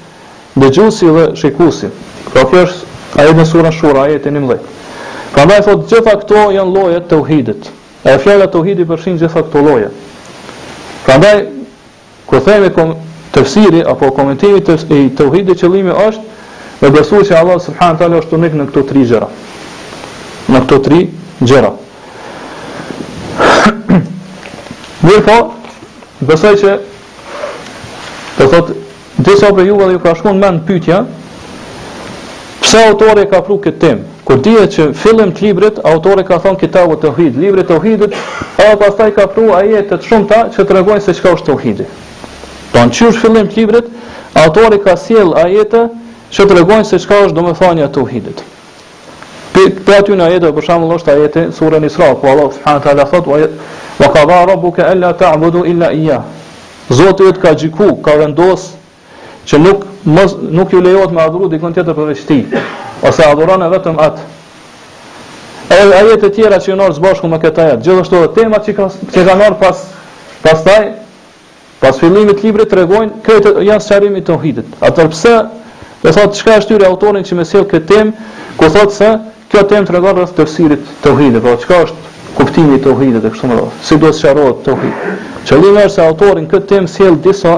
dëgjuesi 0.56 1.12
dhe 1.14 1.24
shikuesi. 1.40 1.88
Pra 2.32 2.44
kjo 2.44 2.64
është 2.66 3.20
ajo 3.22 3.34
në 3.38 3.46
surën 3.52 3.72
Shura, 3.72 4.02
ajeti 4.10 4.28
11. 4.30 4.62
Prandaj 5.32 5.60
thotë 5.68 5.88
gjitha 5.94 6.16
këto 6.22 6.44
janë 6.58 6.72
lloje 6.76 7.00
të 7.00 7.08
tauhidit. 7.14 7.68
E 8.04 8.16
fjala 8.22 8.46
tauhidi 8.52 8.84
përfshin 8.90 9.16
gjitha 9.22 9.42
këto 9.48 9.64
lloje. 9.64 9.88
Prandaj 11.06 11.38
kur 12.28 12.44
themi 12.44 12.70
kom 12.76 12.92
tefsiri 13.32 13.80
apo 13.88 14.10
komentimi 14.12 14.60
të 14.60 14.76
tauhidit 15.16 15.62
qëllimi 15.62 15.96
është 16.08 16.82
me 16.82 16.90
besu 16.92 17.24
që 17.24 17.40
Allah 17.40 17.56
subhanahu 17.60 17.94
wa 17.96 18.00
taala 18.00 18.20
është 18.22 18.36
unik 18.36 18.60
në 18.60 18.68
këto 18.68 18.84
tri 18.92 19.06
gjëra 19.10 19.30
në 20.48 20.60
këto 20.64 20.78
tri 20.84 21.00
gjera. 21.44 21.72
Mirë 25.06 25.22
po, 25.26 25.36
besoj 26.28 26.54
që 26.60 26.76
të 28.38 28.48
thot, 28.52 28.72
disa 29.24 29.50
për 29.50 29.66
juve 29.68 29.88
dhe 29.90 29.96
ju 29.96 30.02
ka 30.06 30.14
shkon 30.18 30.40
me 30.40 30.50
në 30.56 30.62
pytja, 30.68 31.02
pse 32.64 32.84
autore 32.88 33.26
ka 33.30 33.42
pru 33.46 33.58
këtë 33.64 33.82
tim? 33.82 34.06
Kur 34.28 34.40
dije 34.44 34.66
që 34.74 34.86
fillim 34.92 35.30
të 35.32 35.44
librit, 35.46 35.78
autore 35.88 36.24
ka 36.28 36.36
thonë 36.44 36.60
kitabu 36.60 36.98
të 37.00 37.12
uhid, 37.14 37.38
librit 37.40 37.70
të 37.70 37.78
uhidit, 37.80 38.18
e 38.60 38.68
pas 38.80 38.98
taj 38.98 39.12
ka 39.16 39.24
pru 39.32 39.54
ajetet 39.56 40.04
shumë 40.04 40.28
ta 40.28 40.42
që 40.52 40.66
të 40.68 40.76
regojnë 40.78 41.04
se 41.06 41.14
qka 41.16 41.32
është 41.38 41.48
të 41.48 41.56
uhidi. 41.56 41.86
Do 42.68 42.82
po 42.84 42.84
në 42.88 42.92
qysh 42.98 43.22
fillim 43.22 43.48
të 43.48 43.62
librit, 43.62 43.88
autore 44.44 44.76
ka 44.84 44.94
siel 45.00 45.32
ajetet 45.46 45.96
që 46.36 46.44
të 46.48 46.60
regojnë 46.60 46.90
se 46.92 47.00
qka 47.04 47.22
është 47.28 47.38
do 47.40 47.48
me 47.48 47.56
thonja 47.56 47.88
të 47.92 48.04
uhidit 48.04 48.44
për 49.66 49.94
aty 49.98 50.16
në 50.16 50.24
ajete 50.26 50.50
për 50.54 50.66
shembull 50.66 50.96
është 50.98 51.12
ajete 51.14 51.44
surën 51.56 51.84
Isra, 51.86 52.12
ku 52.20 52.26
Allah 52.30 52.50
subhanahu 52.52 52.84
taala 52.84 53.06
thot: 53.06 53.26
"Wa 54.00 54.08
qada 54.14 54.44
rabbuka 54.46 54.84
alla 54.90 55.12
ta'budu 55.12 55.64
illa 55.66 55.90
iyyah." 55.92 56.20
Zoti 56.92 57.22
i 57.28 57.32
ka 57.40 57.54
xhiku, 57.54 58.02
ka 58.02 58.16
vendos 58.16 58.68
që 59.46 59.58
nuk 59.58 59.84
mos 60.04 60.36
nuk 60.42 60.70
ju 60.72 60.80
lejohet 60.80 61.10
me 61.10 61.22
adhuru 61.22 61.48
dikën 61.48 61.72
tjetër 61.74 61.94
për 61.94 62.06
veçti, 62.12 62.38
ose 63.08 63.22
adhuron 63.24 63.60
vetëm 63.70 63.96
atë. 63.98 64.18
Edhe 65.70 65.94
ajete 65.94 66.30
tjera 66.34 66.56
që 66.58 66.76
nërë 66.76 67.00
bashku 67.00 67.28
me 67.28 67.38
këtë 67.38 67.58
ajet, 67.60 67.82
gjithashtu 67.84 68.16
edhe 68.16 68.34
temat 68.40 68.62
që 68.66 68.72
kanë 68.76 68.92
që 69.12 69.24
kanë 69.26 69.38
marrë 69.42 69.58
pas 69.60 69.84
pastaj 70.42 70.82
pas 71.80 71.98
fillimit 72.00 72.38
të 72.40 72.44
librit 72.46 72.68
tregojnë 72.70 73.10
këto 73.22 73.60
janë 73.62 73.80
sqarimi 73.80 74.20
të 74.20 74.26
tauhidit. 74.26 74.66
Atë 74.80 75.08
pse 75.10 75.36
Dhe 75.98 76.12
thot, 76.14 76.30
qka 76.36 76.56
është 76.62 76.68
tyri 76.70 76.84
autorin 76.86 77.24
që 77.26 77.34
me 77.34 77.44
sel 77.44 77.64
këtë 77.66 77.86
temë, 77.90 78.12
ku 78.56 78.68
thotë 78.70 78.94
se, 78.94 79.08
Kjo 79.48 79.62
temë 79.64 79.86
të 79.88 79.92
regarë 79.94 80.18
rrëth 80.20 80.32
të 80.36 80.44
fësirit 80.44 80.88
të 81.02 81.10
uhidit, 81.14 81.40
pra 81.40 81.54
po, 81.54 81.60
qka 81.62 81.76
është 81.86 82.10
kuptimi 82.38 82.76
të 82.84 82.90
uhidit 82.92 83.24
e 83.24 83.28
kështu 83.32 83.48
më 83.48 83.54
rrëth, 83.56 83.78
si 83.86 83.96
duhet 84.02 84.16
shërojt 84.18 84.58
të 84.66 84.74
uhidit. 84.74 85.06
Qëllime 85.48 85.84
është 85.86 85.94
se 85.94 86.02
autorin 86.04 86.48
këtë 86.50 86.68
temë 86.74 86.90
sjell 86.94 87.16
disa 87.24 87.54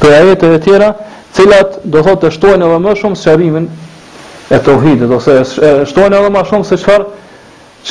për 0.00 0.14
ajete 0.16 0.50
e 0.50 0.58
tjera, 0.64 0.88
cilat 1.36 1.76
do 1.94 2.02
thot 2.02 2.18
të 2.24 2.30
shtojnë 2.34 2.66
edhe 2.66 2.80
më 2.88 2.94
shumë 3.02 3.20
së 3.20 3.28
qërimin 3.36 3.68
e 4.50 4.58
të 4.66 4.74
uhidit, 4.80 5.14
ose 5.18 5.36
e 5.38 5.70
shtojnë 5.92 6.18
edhe 6.18 6.32
më 6.38 6.42
shumë 6.50 6.68
se 6.72 6.80
qëfar, 6.82 7.06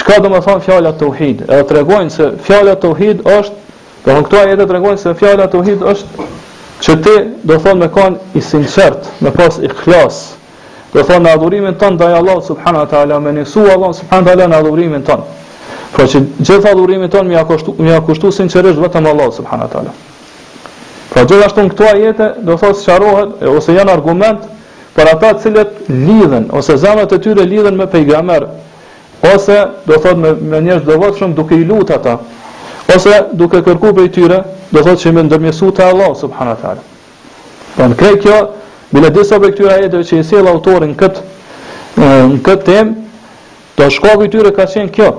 qka 0.01 0.19
do 0.25 0.33
më 0.35 0.43
thonë 0.49 0.65
fjallat 0.67 0.99
të 0.99 1.09
uhidit, 1.13 1.47
edhe 1.47 1.65
të 1.71 1.79
regojnë 1.79 2.13
se 2.17 2.29
fjallat 2.49 2.83
të 2.83 2.91
uhidit 2.97 3.31
është, 3.37 3.79
dhe 4.03 4.17
në 4.17 4.25
këto 4.27 4.41
ajete 4.43 4.67
të 4.69 4.77
regojnë 4.77 5.03
se 5.07 5.15
fjallat 5.23 5.55
të 5.55 5.79
është, 5.95 6.29
që 6.83 6.99
ti 7.07 7.15
do 7.47 7.61
thonë 7.63 7.83
me 7.85 7.91
kanë 7.95 8.35
i 8.35 8.43
sinqert, 8.43 9.11
me 9.23 9.31
pas 9.31 9.61
i 9.63 9.71
Do 10.91 11.01
thonë 11.07 11.23
në 11.27 11.35
adhurimin 11.37 11.75
tonë 11.79 11.95
ndaj 11.99 12.13
Allah 12.17 12.39
subhanahu 12.43 12.83
wa 12.83 12.89
taala 12.93 13.19
me 13.23 13.31
nisu 13.33 13.61
Allah 13.71 13.93
subhanahu 13.95 14.23
wa 14.25 14.31
taala 14.31 14.47
në 14.51 14.57
adhurimin 14.57 15.05
tonë. 15.07 15.27
Pra 15.93 16.05
që 16.07 16.19
gjithë 16.47 16.71
adhurimin 16.71 17.11
tonë 17.13 17.29
mi 17.29 17.37
akushtu 17.39 17.75
mi 17.77 17.93
akushtu 17.95 18.31
sinqerisht 18.31 18.79
vetëm 18.79 19.07
Allah 19.11 19.29
subhanahu 19.37 19.67
wa 19.67 19.73
taala. 19.73 19.93
Pra 21.13 21.23
gjithashtu 21.27 21.63
në 21.65 21.73
këto 21.73 21.87
ajete 21.93 22.27
do 22.43 22.57
thotë 22.59 22.81
sqarohet 22.81 23.47
ose 23.53 23.75
janë 23.77 23.93
argument 23.95 24.43
për 24.95 25.13
ata 25.15 25.31
të 25.31 25.43
cilët 25.45 25.71
lidhen 25.89 26.49
ose 26.59 26.75
zemrat 26.77 27.11
e 27.15 27.21
tyre 27.23 27.45
lidhen 27.47 27.77
me 27.79 27.87
pejgamber 27.87 28.49
ose 29.33 29.61
do 29.85 29.95
thot 30.03 30.17
me, 30.17 30.33
me 30.33 30.59
njerëz 30.67 30.83
devotshëm 30.89 31.35
duke 31.35 31.55
i 31.55 31.63
lut 31.71 31.91
ata 31.91 32.17
ose 32.95 33.21
duke 33.33 33.63
kërkuar 33.63 33.93
prej 33.97 34.11
tyre 34.15 34.43
do 34.71 34.83
thot 34.83 34.99
që 34.99 35.13
më 35.15 35.23
ndërmjetësu 35.29 35.71
te 35.79 35.87
Allah 35.87 36.11
subhanahu 36.19 36.55
wa 36.55 36.61
taala. 36.61 36.81
Pra 37.79 37.87
në 37.87 37.95
krej 37.99 38.19
kjo 38.25 38.39
Më 38.91 39.09
disa 39.15 39.37
për 39.39 39.53
këtyra 39.55 39.77
edhe 39.87 40.01
që 40.03 40.17
i 40.19 40.23
sel 40.27 40.47
autorin 40.51 40.91
në 40.91 40.97
këtë 40.99 41.21
në 42.01 42.09
këtë 42.43 42.65
tem, 42.67 42.89
të 43.77 43.87
shkogu 43.95 44.27
i 44.27 44.31
tyre 44.33 44.51
ka 44.55 44.65
qenë 44.67 44.91
kjo. 44.95 45.09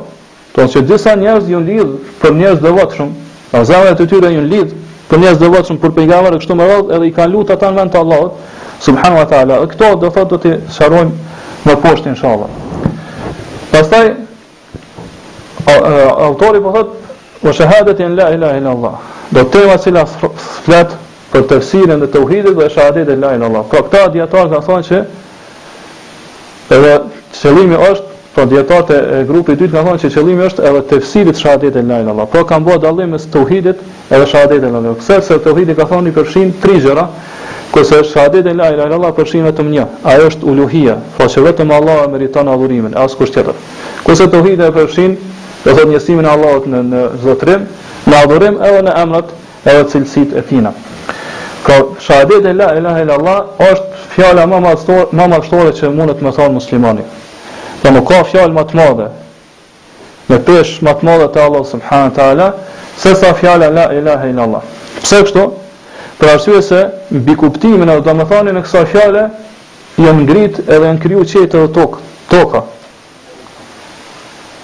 Të 0.57 0.67
që 0.75 0.83
disa 0.89 1.15
njerëz 1.17 1.49
ju 1.49 1.61
lidhë 1.65 1.87
për 2.21 2.35
njerëz 2.37 2.59
dhe 2.61 2.73
vatëshëm, 2.77 3.13
a 3.57 3.63
zavet 3.69 4.01
e 4.01 4.07
tyre 4.13 4.31
ju 4.35 4.43
lidhë 4.45 4.77
për 5.09 5.23
njerëz 5.23 5.41
dhe 5.41 5.49
vatëshëm 5.55 5.79
për 5.85 5.95
pejgamber 5.97 6.37
e 6.37 6.41
kështu 6.43 6.57
më 6.59 6.67
radhë 6.73 6.95
edhe 6.99 7.09
i 7.09 7.15
kanë 7.17 7.33
lutë 7.37 7.55
ata 7.57 7.71
në 7.73 7.79
vend 7.81 7.95
të 7.95 8.01
Allahot, 8.05 8.43
subhanu 8.85 9.19
wa 9.23 9.27
ta'ala, 9.33 9.59
e 9.65 9.71
këto 9.73 9.89
dhe 10.03 10.11
thotë 10.17 10.29
do 10.29 10.41
të 10.43 10.53
sharojmë 10.75 11.71
në 11.71 11.77
poshtë 11.85 12.13
në 12.13 12.21
shalë. 12.21 12.51
Pastaj, 13.73 14.13
autori 16.29 16.61
po 16.61 16.75
thotë, 16.77 17.01
o 17.49 17.57
shahadet 17.59 18.01
e 18.05 18.11
në 18.13 18.19
la 18.21 18.29
ilaha 18.37 18.61
ilallah, 18.61 19.01
do 19.33 19.45
tema 19.49 19.79
cila 19.81 20.05
fletë 20.11 21.01
për 21.33 21.45
tefsirën 21.49 22.05
e 22.05 22.09
tauhidit 22.13 22.57
dhe 22.59 22.69
shahadet 22.71 23.09
e 23.09 23.17
lajnë 23.17 23.47
Allah. 23.49 23.65
Pra 23.71 23.83
këta 23.87 24.09
djetarë 24.15 24.51
ka 24.53 24.59
thonë 24.67 24.89
që 24.89 25.01
edhe 26.77 26.97
qëllimi 27.39 27.79
është, 27.89 28.19
pra 28.35 28.45
djetarët 28.51 28.91
e 29.17 29.23
grupit 29.29 29.59
dytë 29.61 29.73
ka 29.73 29.83
thonë 29.87 30.01
që 30.03 30.11
qëllimi 30.17 30.47
është 30.51 30.65
edhe 30.69 30.83
të 30.83 30.91
tefsirit 30.95 31.41
shahadet 31.41 31.77
e 31.81 31.85
lajnë 31.89 32.13
Allah. 32.13 32.27
Pra 32.33 32.45
kanë 32.53 32.69
bua 32.69 32.79
dalim 32.85 33.15
mes 33.17 33.25
tauhidit 33.33 33.81
edhe 34.11 34.27
shahadet 34.29 34.61
e 34.61 34.69
lajnë 34.75 34.83
Allah. 34.83 34.99
Kësër 35.03 35.23
se 35.29 35.39
tauhidit 35.47 35.77
ka 35.79 35.87
thonë 35.93 36.13
i 36.13 36.17
përshin 36.19 36.53
tri 36.63 36.77
gjëra, 36.85 37.07
kësë 37.73 38.03
është 38.03 38.13
shahadet 38.13 38.47
e 38.53 38.57
lajnë 38.59 38.89
Allah 38.99 39.15
përshin 39.17 39.47
vetëm 39.49 39.71
një, 39.73 39.87
a 40.05 40.19
është 40.29 40.45
uluhia, 40.53 40.99
pra 41.17 41.29
që 41.33 41.41
vetëm 41.49 41.71
Allah 41.73 42.03
e 42.05 42.11
meritan 42.13 42.49
adhurimin, 42.53 42.93
as 42.97 43.15
kusht 43.17 43.33
tjetër. 43.39 43.57
Kësë 44.05 44.29
tauhidit 44.37 44.61
e 44.67 44.69
përshin, 44.77 45.17
dhe 45.65 45.73
thot 45.73 45.89
njësimin 45.89 46.29
Allahot 46.29 46.67
në, 46.69 46.83
në 46.93 47.05
zëtrim, 47.25 47.65
në 48.13 48.21
adhurim 48.27 48.61
edhe 48.61 48.83
në 48.85 48.97
emrat 49.01 49.33
edhe 49.65 49.89
cilësit 49.95 50.37
e 50.37 50.43
tina. 50.45 50.75
Ka 51.63 51.85
shahadet 51.99 52.45
e 52.45 52.53
la 52.53 52.75
ilaha 52.79 53.01
illa 53.03 53.15
Allah 53.15 53.43
është 53.59 54.07
fjala 54.17 54.47
më 54.51 54.59
mashtore, 54.65 55.07
më 55.15 55.27
mashtore 55.31 55.73
që 55.79 55.91
mund 55.95 56.11
të 56.19 56.25
më 56.27 56.31
thonë 56.37 56.55
muslimani. 56.57 57.05
Po 57.83 57.91
nuk 57.95 58.09
ka 58.11 58.23
fjalë 58.27 58.53
më 58.57 58.65
të 58.71 58.77
madhe. 58.81 59.07
Me 60.31 60.39
pesh 60.43 60.81
më 60.83 60.95
të 60.99 61.05
madhe 61.07 61.29
te 61.35 61.41
Allah 61.43 61.65
subhanahu 61.71 62.11
wa 62.11 62.17
taala, 62.17 62.49
se 62.99 63.15
sa 63.19 63.31
fjala 63.39 63.71
la 63.71 63.87
ilaha 63.95 64.27
illa 64.31 64.43
Allah. 64.47 64.63
Pse 65.05 65.23
kështu? 65.23 65.45
Për 66.19 66.31
arsye 66.35 66.63
se 66.67 66.83
mbi 67.15 67.35
kuptimin 67.39 67.89
e 67.95 67.99
domethënien 68.09 68.59
e 68.59 68.63
kësaj 68.67 68.87
fjale 68.93 69.25
i 69.99 70.07
janë 70.07 70.23
ngrit 70.27 70.59
edhe 70.67 70.87
janë 70.89 71.01
kriju 71.05 71.25
çetë 71.33 71.61
dhe 71.65 71.71
tokë, 71.79 72.01
toka. 72.31 72.65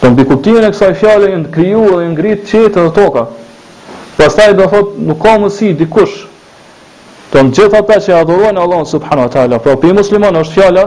Për 0.00 0.12
mbi 0.14 0.26
kuptimin 0.32 0.66
e 0.68 0.72
kësaj 0.74 0.94
fjale 1.00 1.30
janë 1.34 1.52
kriju 1.54 1.84
edhe 1.92 2.02
janë 2.06 2.16
ngrit 2.16 2.46
çetë 2.50 2.80
dhe 2.87 2.92
toka. 3.00 3.26
Pastaj 4.18 4.54
do 4.58 4.66
thotë 4.70 5.06
nuk 5.11 5.22
ka 5.22 5.37
mësi 5.42 5.74
dikush 5.82 6.24
Të 7.32 7.42
në 7.44 7.50
gjitha 7.52 7.80
ta 7.88 7.98
që 8.00 8.14
adhurojnë 8.22 8.60
Allah 8.60 8.84
subhanahu 8.88 9.26
wa 9.28 9.32
ta'ala, 9.32 9.58
po 9.60 9.74
për 9.76 9.90
i 9.90 9.94
musliman 9.98 10.36
është 10.40 10.54
fjala, 10.54 10.84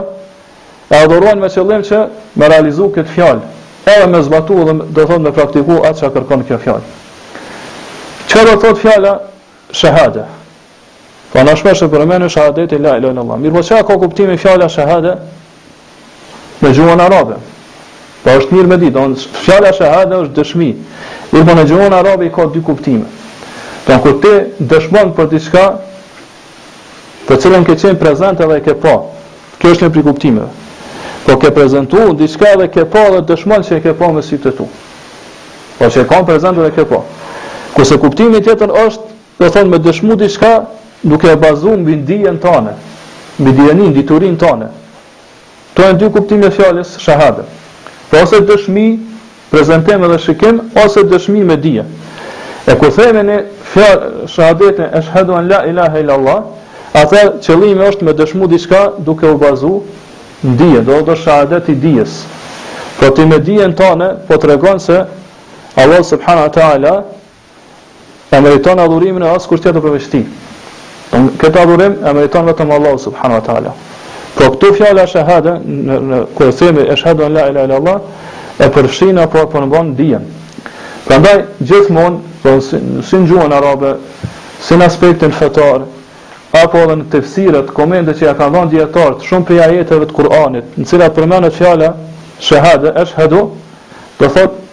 e 0.90 0.96
adhurojnë 1.04 1.40
me 1.42 1.50
qëllim 1.54 1.82
që 1.86 2.00
me 2.40 2.48
realizu 2.50 2.88
këtë 2.96 3.12
fjalë, 3.12 3.42
e 3.86 3.94
me 4.10 4.22
zbatu 4.26 4.56
dhe 4.66 4.74
do 4.96 5.04
thonë 5.06 5.24
me 5.28 5.32
praktiku 5.36 5.78
atë 5.86 6.00
që 6.00 6.10
kërkon 6.16 6.42
kjo 6.48 6.58
fjalë. 6.64 6.82
Që 8.32 8.42
do 8.48 8.56
thotë 8.64 8.80
fjala? 8.82 9.12
Shahade. 9.72 10.24
Po 11.32 11.40
në 11.46 11.54
shpesh 11.60 11.86
e 11.86 11.88
përmenu 11.92 12.28
shahadet 12.30 12.74
e 12.76 12.82
la 12.82 12.96
ilojnë 13.00 13.22
Allah. 13.22 13.38
Mirë 13.40 13.54
po 13.54 13.62
që 13.64 13.78
ka 13.88 13.96
kuptimi 14.02 14.34
fjala 14.36 14.66
shahade? 14.68 15.14
Me 16.60 16.74
gjuhën 16.76 17.00
arabe. 17.06 17.38
Po 18.24 18.34
është 18.40 18.56
mirë 18.58 18.70
me 18.74 18.80
ditë, 18.82 19.00
onë 19.04 19.28
fjala 19.46 19.70
shahade 19.78 20.18
është 20.26 20.36
dëshmi. 20.42 20.68
Mirë 21.32 21.46
po 21.48 21.56
në 21.58 21.64
gjuën 21.70 21.96
arabe 21.98 22.28
ka 22.34 22.50
dy 22.52 22.60
kuptime. 22.64 23.08
Pra 23.86 23.96
kur 24.00 24.20
te 24.22 24.34
dëshmon 24.68 25.12
për 25.16 25.32
diçka, 25.32 25.64
të 27.28 27.36
cilën 27.42 27.64
ke 27.66 27.76
qenë 27.78 27.98
prezent 28.00 28.40
edhe 28.44 28.60
ke 28.64 28.74
pa. 28.78 28.94
Kjo 29.60 29.72
është 29.74 29.86
një 29.88 29.94
pri 29.94 30.02
kuptimeve. 30.02 30.48
Po 31.22 31.36
ke 31.38 31.52
prezentu, 31.54 32.00
në 32.10 32.16
diska 32.18 32.54
dhe 32.58 32.68
ke 32.74 32.84
pa 32.90 33.04
dhe 33.14 33.20
dëshmon 33.28 33.62
që 33.66 33.78
ke 33.84 33.92
pa 33.98 34.10
me 34.12 34.22
si 34.26 34.40
të 34.42 34.50
tu. 34.58 34.66
Po 35.78 35.86
që 35.90 36.02
e 36.02 36.08
ka 36.10 36.22
në 36.22 36.28
prezent 36.32 36.58
edhe 36.58 36.72
ke 36.74 36.84
pa. 36.90 37.02
Kuse 37.76 37.98
kuptimi 38.02 38.40
tjetër 38.44 38.72
është, 38.84 39.04
dhe 39.38 39.50
thonë 39.54 39.70
me 39.70 39.78
dëshmu 39.78 40.16
diska, 40.20 40.52
duke 41.02 41.30
e 41.32 41.36
bazu 41.38 41.76
në 41.76 41.86
bindijen 41.86 42.40
të 42.42 42.56
mbi 42.58 42.74
në 43.38 43.46
bindijenin, 43.48 43.90
në 43.90 43.94
diturin 43.96 44.34
të 44.36 44.46
anë. 44.52 44.68
e 45.76 45.80
në 45.92 45.98
dy 45.98 46.10
kuptime 46.12 46.50
fjales 46.50 46.96
shahade. 46.98 47.42
Po 48.10 48.16
ose 48.22 48.40
dëshmi, 48.40 48.98
prezentem 49.50 50.04
edhe 50.04 50.18
shikim, 50.18 50.60
ose 50.84 51.00
dëshmi 51.04 51.40
me 51.44 51.56
dije. 51.56 51.84
E 52.66 52.74
ku 52.76 52.86
në 52.86 53.42
fjallë 53.72 54.26
shahadetën, 54.26 55.34
an 55.38 55.48
la 55.48 55.66
ilaha 55.66 55.98
ila 55.98 56.14
Allah, 56.14 56.42
Ata 56.92 57.20
qëllimi 57.40 57.80
është 57.88 58.04
me 58.04 58.12
dëshmu 58.12 58.46
diçka 58.52 58.80
duke 59.06 59.24
u 59.32 59.38
bazu 59.40 59.70
në 60.44 60.56
dije, 60.60 60.80
do 60.84 60.98
të 61.06 61.14
shahadet 61.22 61.68
i 61.72 61.74
dijes. 61.74 62.18
Po 62.98 63.08
ti 63.16 63.24
me 63.26 63.38
dijen 63.40 63.72
tënde 63.74 64.10
po 64.28 64.36
tregon 64.36 64.80
se 64.80 64.98
Allah 65.74 66.04
subhanahu 66.04 66.46
wa 66.48 66.52
taala 66.52 67.04
e 68.30 68.40
meriton 68.40 68.78
adhurimin 68.78 69.22
e 69.24 69.30
asë 69.30 69.48
tjetër 69.58 69.80
të 69.80 70.10
tij. 70.10 70.26
këtë 71.38 71.58
adhurim 71.62 71.92
e 72.08 72.12
meriton 72.12 72.46
vetëm 72.46 72.70
Allah 72.70 72.98
subhanahu 72.98 73.40
wa 73.40 73.46
taala. 73.46 73.72
Po 74.36 74.50
këtu 74.52 74.72
fjala 74.76 75.06
shahada 75.06 75.56
në, 75.64 75.98
në 76.00 76.26
e 76.44 76.52
themi 76.52 76.86
eshhadu 76.92 77.28
la 77.28 77.48
ilaha 77.48 77.64
illa 77.64 77.74
allah 77.74 77.98
e 78.58 78.68
përfshin 78.74 79.18
apo 79.22 79.46
po 79.46 79.60
mbon 79.66 79.94
dijen. 79.94 80.24
Prandaj 81.06 81.44
gjithmonë 81.58 82.18
po 82.42 82.60
si 83.02 83.16
në 83.16 83.54
arabe, 83.54 83.94
si 84.60 84.74
aspektin 84.74 85.32
fetar, 85.32 85.82
apo 86.60 86.78
edhe 86.84 86.96
në 87.00 87.06
tefsirët, 87.12 87.70
komente 87.72 88.12
që 88.16 88.26
ja 88.26 88.32
ka 88.36 88.48
dhënë 88.52 88.70
dietar 88.74 89.14
shumë 89.24 89.46
prej 89.48 89.60
ajeteve 89.66 90.04
të 90.10 90.16
Kuranit, 90.18 90.74
në 90.76 90.84
cilat 90.90 91.14
përmendet 91.16 91.54
fjala 91.56 91.94
shahada, 92.44 92.92
ashhadu, 93.00 93.40
do 94.20 94.28
thotë 94.34 94.66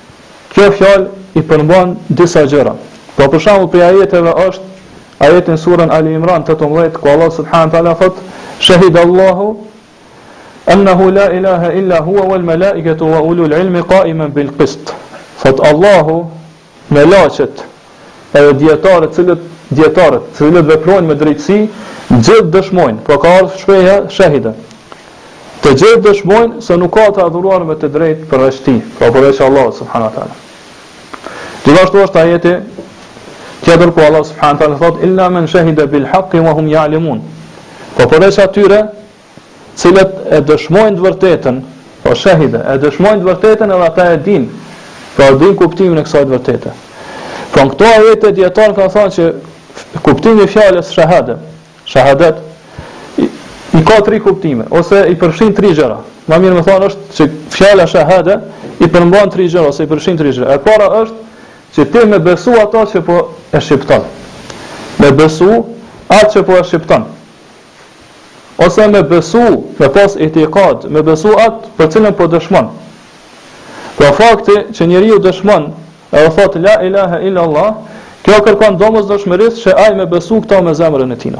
kjo 0.53 0.65
fjalë 0.75 1.37
i 1.39 1.43
përmban 1.47 1.93
disa 2.09 2.43
gjëra. 2.51 2.73
Po 3.15 3.29
për 3.31 3.39
shembull 3.45 3.69
prej 3.71 3.85
ajeteve 3.91 4.33
është 4.43 4.67
ajeti 5.27 5.55
në 5.55 5.61
surën 5.63 5.93
Ali 5.95 6.13
Imran 6.17 6.43
18 6.47 6.97
ku 6.99 7.09
Allah 7.13 7.31
subhanahu 7.37 7.71
taala 7.71 7.95
thot 8.01 8.19
shahid 8.59 8.97
Allahu 8.97 9.49
annahu 10.75 11.09
la 11.15 11.29
ilaha 11.37 11.71
illa 11.79 12.01
huwa 12.03 12.25
wal 12.33 12.43
malaikatu 12.43 13.07
wa 13.11 13.21
ulul 13.21 13.53
ilmi 13.59 13.83
qaiman 13.83 14.31
bil 14.35 14.51
qist. 14.59 14.91
Fot 15.39 15.63
Allahu 15.63 16.25
me 16.91 17.05
laqet 17.05 17.63
edhe 18.33 18.75
të 18.83 19.13
cilët 19.15 19.47
djetarët, 19.69 20.25
të 20.33 20.37
cilët 20.39 20.67
veprojnë 20.71 21.07
me 21.09 21.15
drejtësi, 21.19 21.57
gjithë 22.09 22.49
dëshmojnë, 22.53 23.03
po 23.05 23.19
ka 23.21 23.35
ardhë 23.39 23.59
shpeja 23.61 23.95
shahide, 24.13 24.53
të 25.63 25.73
gjithë 25.77 26.01
dëshmojnë 26.07 26.61
se 26.65 26.77
nuk 26.81 26.93
ka 26.95 27.09
të 27.17 27.25
adhuruar 27.27 27.65
me 27.67 27.75
të 27.77 27.89
drejtë 27.93 28.29
për 28.31 28.43
reshti, 28.47 28.77
pra 28.97 29.11
për 29.13 29.27
reshë 29.27 29.45
Allah, 29.45 29.69
subhanat 29.79 30.15
ta'ala. 30.17 30.37
Gjithashtu 31.65 32.01
është 32.05 32.15
ta 32.17 32.23
jeti, 32.31 32.55
tjetër 33.67 33.91
ku 33.93 34.01
Allah, 34.05 34.23
subhanat 34.31 34.63
ala, 34.67 34.79
thot, 34.81 35.03
illa 35.05 35.27
men 35.33 35.47
shahide 35.51 35.85
bil 35.91 36.07
haqqi 36.13 36.41
wa 36.47 36.53
hum 36.57 36.71
ja 36.71 36.87
limun, 36.89 37.21
po 37.97 38.07
për 38.09 38.25
reshë 38.25 38.47
atyre, 38.49 38.79
cilët 39.77 40.17
e 40.33 40.41
dëshmojnë 40.49 40.97
të 40.97 41.05
vërtetën, 41.05 41.59
po 42.07 42.15
shahide, 42.17 42.63
e 42.73 42.79
dëshmojnë 42.81 43.21
të 43.21 43.29
vërtetën 43.29 43.75
edhe 43.75 43.85
ata 43.91 44.09
e 44.15 44.17
din, 44.25 44.49
pra 45.17 45.29
din 45.37 45.53
kuptimin 45.59 46.01
e 46.01 46.07
kësaj 46.07 46.25
të 46.25 46.35
vërtetë. 46.37 46.75
Po 47.49 47.63
këto 47.65 47.85
ajete 47.99 48.29
dietar 48.37 48.73
kanë 48.77 48.91
thënë 48.95 49.13
se 49.13 49.27
kuptimi 50.03 50.43
i 50.43 50.47
fjalës 50.51 50.89
shahada, 50.95 51.37
shahadat 51.87 52.39
i, 53.19 53.29
ka 53.85 53.99
tri 54.05 54.19
kuptime 54.23 54.67
ose 54.71 55.03
i 55.11 55.15
përfshin 55.19 55.53
tri 55.57 55.71
gjëra. 55.77 55.99
Më 56.29 56.39
mirë 56.43 56.57
më 56.59 56.65
thonë 56.67 56.89
është 56.89 57.17
se 57.17 57.27
fjala 57.57 57.87
shahada 57.89 58.39
i 58.79 58.87
përmban 58.87 59.31
tri 59.33 59.47
gjëra 59.49 59.71
ose 59.73 59.85
i 59.85 59.89
përfshin 59.89 60.19
tri 60.19 60.33
gjëra. 60.35 60.57
E 60.57 60.63
para 60.65 60.89
është 61.03 61.77
që 61.77 61.85
ti 61.93 62.05
me 62.09 62.19
besu 62.23 62.55
ato 62.61 62.83
që 62.91 63.03
po 63.05 63.19
e 63.53 63.61
shqipton. 63.61 64.03
Me 64.99 65.11
besu 65.15 65.49
atë 66.09 66.33
që 66.33 66.45
po 66.49 66.57
e 66.59 66.63
shqipton. 66.65 67.07
Ose 68.65 68.85
me 68.91 68.99
besu, 69.07 69.43
me 69.79 69.87
pas 69.87 70.17
e 70.19 70.27
ti 70.35 70.43
me 70.91 71.01
besu 71.05 71.31
atë 71.39 71.73
për 71.77 71.91
cilën 71.93 72.15
po 72.17 72.27
dëshmon. 72.27 72.67
Po 73.99 74.09
fakti 74.15 74.55
që 74.75 74.85
njeriu 74.87 75.13
ju 75.17 75.21
dëshmon 75.23 75.69
e 76.11 76.25
o 76.25 76.29
thot 76.33 76.55
la 76.59 76.77
ilaha 76.85 77.17
illa 77.27 77.41
Allah, 77.43 77.73
Kjo 78.29 78.43
kërkon 78.45 78.75
domës 78.77 79.07
dëshmërisë 79.09 79.61
që 79.63 79.71
ai 79.81 79.91
më 79.97 80.03
besu 80.11 80.35
këta 80.43 80.59
me 80.61 80.73
zemrën 80.77 81.09
e 81.09 81.15
tij. 81.17 81.31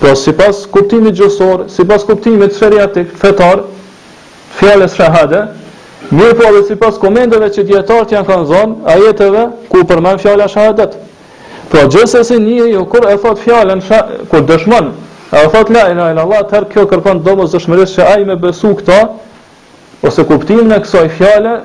Po, 0.00 0.12
si 0.16 0.32
pas 0.32 0.62
kuptimit 0.72 1.18
gjësorë, 1.18 1.66
si 1.74 1.84
pas 1.84 2.04
kuptimit 2.08 2.56
shëriatik, 2.56 3.10
fetar, 3.20 3.60
fjales 4.56 4.94
shahade, 4.96 5.42
mirë 6.14 6.38
po 6.38 6.52
dhe 6.54 6.62
si 6.70 6.78
pas 6.80 6.96
që 7.02 7.64
djetarët 7.68 8.14
janë 8.16 8.26
kanë 8.30 8.46
zonë, 8.48 8.74
ajeteve 8.94 9.42
ku 9.68 9.84
përmen 9.84 10.16
fjale 10.18 10.48
shahadet. 10.48 10.96
Po, 11.68 11.76
gjëse 11.92 12.22
një 12.38 12.70
jo, 12.72 12.86
kur 12.88 13.04
e 13.12 13.18
thot 13.20 13.36
fjalën 13.44 13.80
kur 14.30 14.48
dëshmon, 14.48 14.92
e 15.42 15.46
thot 15.52 15.68
la 15.68 15.90
ina 15.90 16.10
ina 16.12 16.22
Allah, 16.24 16.40
atë 16.46 16.62
kjo 16.72 16.86
kërkon 16.88 17.20
domës 17.26 17.52
dëshmërisë 17.52 18.00
që 18.00 18.04
ai 18.14 18.24
më 18.30 18.38
besu 18.46 18.72
këta, 18.80 19.02
ose 20.00 20.24
kuptimin 20.24 20.72
e 20.72 20.80
kësaj 20.86 21.08
fjale, 21.18 21.58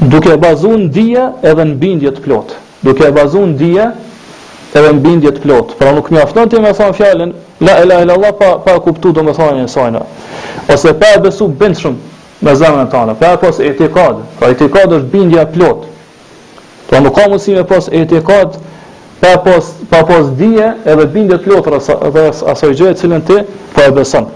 duke 0.00 0.32
e 0.32 0.36
bazuar 0.36 0.78
dije 0.90 1.24
edhe 1.42 1.64
në 1.64 1.74
bindje 1.80 2.10
të 2.16 2.22
plotë. 2.24 2.58
Duke 2.84 3.06
e 3.08 3.12
bazuar 3.16 3.52
dije 3.56 3.86
edhe 4.76 4.90
në 4.92 5.00
bindje 5.02 5.32
të 5.36 5.44
plotë. 5.44 5.76
Pra 5.80 5.92
nuk 5.96 6.10
mjafton 6.12 6.48
ti 6.50 6.60
me 6.60 6.72
thon 6.76 6.92
fjalën 6.94 7.32
la 7.60 7.78
ilaha 7.82 8.02
illa 8.04 8.12
allah 8.18 8.32
pa 8.38 8.50
pa 8.64 8.76
kuptuar 8.80 9.14
domethënien 9.14 9.64
e 9.64 9.68
saj. 9.68 9.96
Ose 10.72 10.92
pa 11.00 11.14
e 11.16 11.20
besu 11.24 11.48
bindshëm 11.48 11.96
me 12.40 12.54
zemrën 12.54 12.86
e 12.86 12.90
tij. 12.90 13.14
Pra 13.18 13.36
pas 13.36 13.60
etikad, 13.60 14.16
pra 14.38 14.50
etikad 14.50 14.92
është 14.92 15.10
bindja 15.12 15.46
plot. 15.46 15.68
plotë. 15.68 15.86
Pra 16.88 17.00
nuk 17.00 17.16
ka 17.16 17.24
mundësi 17.28 17.56
me 17.56 17.64
pas 17.64 17.88
etikad 17.88 18.56
pa 19.20 19.32
pas 19.44 19.64
pa 19.90 20.04
pas 20.04 20.28
dije 20.36 20.74
edhe 20.84 21.06
bindje 21.06 21.38
të 21.38 21.44
plotë 21.44 21.74
as 21.76 21.88
as 22.28 22.42
asoj 22.42 22.74
gjë 22.74 22.94
cilën 23.00 23.22
ti 23.26 23.36
po 23.74 23.80
e 23.80 23.90
beson. 23.90 24.26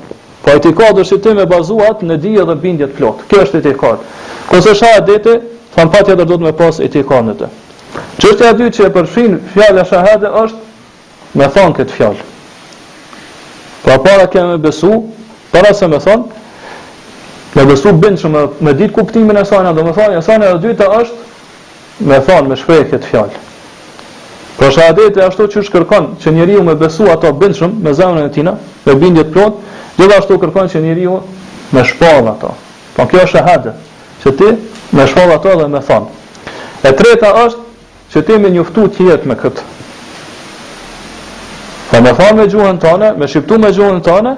Po 0.42 0.50
etikad 0.50 0.96
është 0.98 1.20
ti 1.20 1.34
me 1.34 1.44
bazuat 1.46 2.00
në 2.02 2.16
dije 2.16 2.44
dhe 2.48 2.54
bindje 2.56 2.86
të 2.86 2.96
plotë. 2.98 3.28
Kjo 3.28 3.42
është 3.44 3.58
etikad. 3.62 3.98
Kose 4.50 4.74
shahadete, 4.74 5.36
thamë 5.76 5.92
patja 5.94 6.16
dhe 6.18 6.24
do 6.26 6.34
të 6.38 6.42
me 6.48 6.50
pas 6.58 6.80
e 6.82 6.88
ti 6.90 7.04
kanë 7.06 7.36
të. 7.38 7.48
Qështë 8.20 8.48
e 8.48 8.54
dy 8.58 8.66
që 8.74 8.86
e 8.88 8.92
përshin 8.96 9.36
fjallë 9.54 9.82
e 9.82 9.86
shahade 9.90 10.30
është 10.40 11.38
me 11.38 11.46
thonë 11.54 11.76
këtë 11.78 11.96
fjallë. 11.98 12.24
Pra 13.84 13.96
para 14.04 14.26
keme 14.30 14.56
besu, 14.58 14.98
para 15.54 15.70
se 15.74 15.86
me 15.88 16.00
thonë, 16.02 16.24
me 17.54 17.64
besu 17.68 17.92
bëndë 17.94 18.20
që 18.24 18.30
me, 18.34 18.42
me 18.66 18.74
ditë 18.80 18.94
kuptimin 18.98 19.38
e 19.40 19.44
sajnë, 19.46 19.72
dhe 19.78 19.84
me 19.86 19.92
thonë, 19.96 20.18
e 20.18 20.22
sajnë 20.26 20.48
e 20.48 20.56
dyta 20.66 20.88
është 20.98 22.08
me 22.10 22.18
thonë, 22.26 22.50
me 22.50 22.58
shprejë 22.60 22.88
këtë 22.94 23.10
fjallë. 23.12 23.40
Pra 24.58 24.72
shahadete 24.76 25.22
ashtu 25.28 25.46
që 25.54 25.62
kërkon 25.76 26.08
që 26.24 26.32
njeri 26.36 26.56
me 26.66 26.74
besu 26.78 27.06
ato 27.14 27.30
bëndshëm 27.32 27.78
me 27.86 27.94
zemën 27.96 28.26
e 28.26 28.34
tina, 28.34 28.56
me 28.86 28.98
bindjet 29.00 29.30
plot, 29.32 29.62
gjitha 30.00 30.18
ashtu 30.20 30.40
kërkon 30.42 30.68
që 30.74 30.82
njeri 30.88 31.06
me 31.72 31.86
shpallë 31.88 32.34
ato. 32.34 32.52
Po 32.98 33.06
kjo 33.06 33.22
është 33.22 33.38
shahadet 33.38 33.86
që 34.22 34.32
ti 34.36 34.48
me 34.96 35.06
shfall 35.08 35.32
ato 35.34 35.54
dhe 35.60 35.66
me 35.68 35.80
thon. 35.86 36.08
E 36.84 36.92
treta 36.96 37.32
është 37.44 38.08
që 38.12 38.22
ti 38.26 38.38
me 38.42 38.50
njoftu 38.54 38.84
që 38.96 39.06
jetë 39.10 39.28
me 39.28 39.36
këtë. 39.40 39.64
Po 41.90 42.00
me 42.04 42.12
thonë 42.18 42.38
me 42.38 42.46
gjuhën 42.52 42.78
tane, 42.82 43.12
me 43.18 43.26
shqiptu 43.28 43.58
me 43.58 43.70
gjuhën 43.74 44.02
tane, 44.06 44.36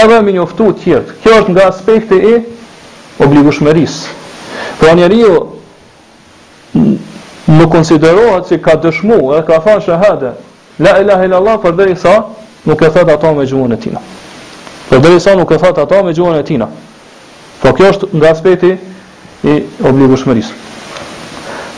edhe 0.00 0.20
me 0.24 0.32
njoftu 0.36 0.70
që 0.80 0.92
jetë. 0.94 1.16
Kjo 1.22 1.38
është 1.42 1.52
nga 1.56 1.66
aspekti 1.72 2.20
i 2.32 2.34
obligushmërisë. 3.22 4.18
Pra 4.80 4.92
po 4.92 4.96
njeri 4.98 5.20
ju 5.24 5.40
nuk 7.50 7.72
konsiderohet 7.72 8.46
që 8.50 8.60
ka 8.62 8.76
dëshmu 8.84 9.18
edhe 9.32 9.42
ka 9.50 9.58
thënë 9.66 9.84
shahade, 9.88 10.32
la 10.84 10.94
ilaha 11.02 11.24
illallah 11.28 11.58
për 11.64 11.74
dhe 11.80 11.88
i 11.92 11.98
sa, 11.98 12.14
nuk 12.64 12.80
e 12.86 12.90
thët 12.94 13.10
ato 13.16 13.34
me 13.36 13.48
gjuhën 13.50 13.74
e 13.76 13.80
tina. 13.82 14.00
Për 14.90 14.98
dhe 15.02 15.16
i 15.16 15.20
sa 15.22 15.34
nuk 15.38 15.50
e 15.54 15.58
thët 15.62 15.82
ato 15.82 16.02
me 16.06 16.14
gjuhën 16.16 16.38
e 16.40 16.46
tina. 16.46 16.68
Po 17.60 17.72
kjo 17.76 17.90
është 17.92 18.06
nga 18.16 18.30
aspeti 18.32 18.70
i 19.44 19.54
obligueshmërisë. 19.88 20.54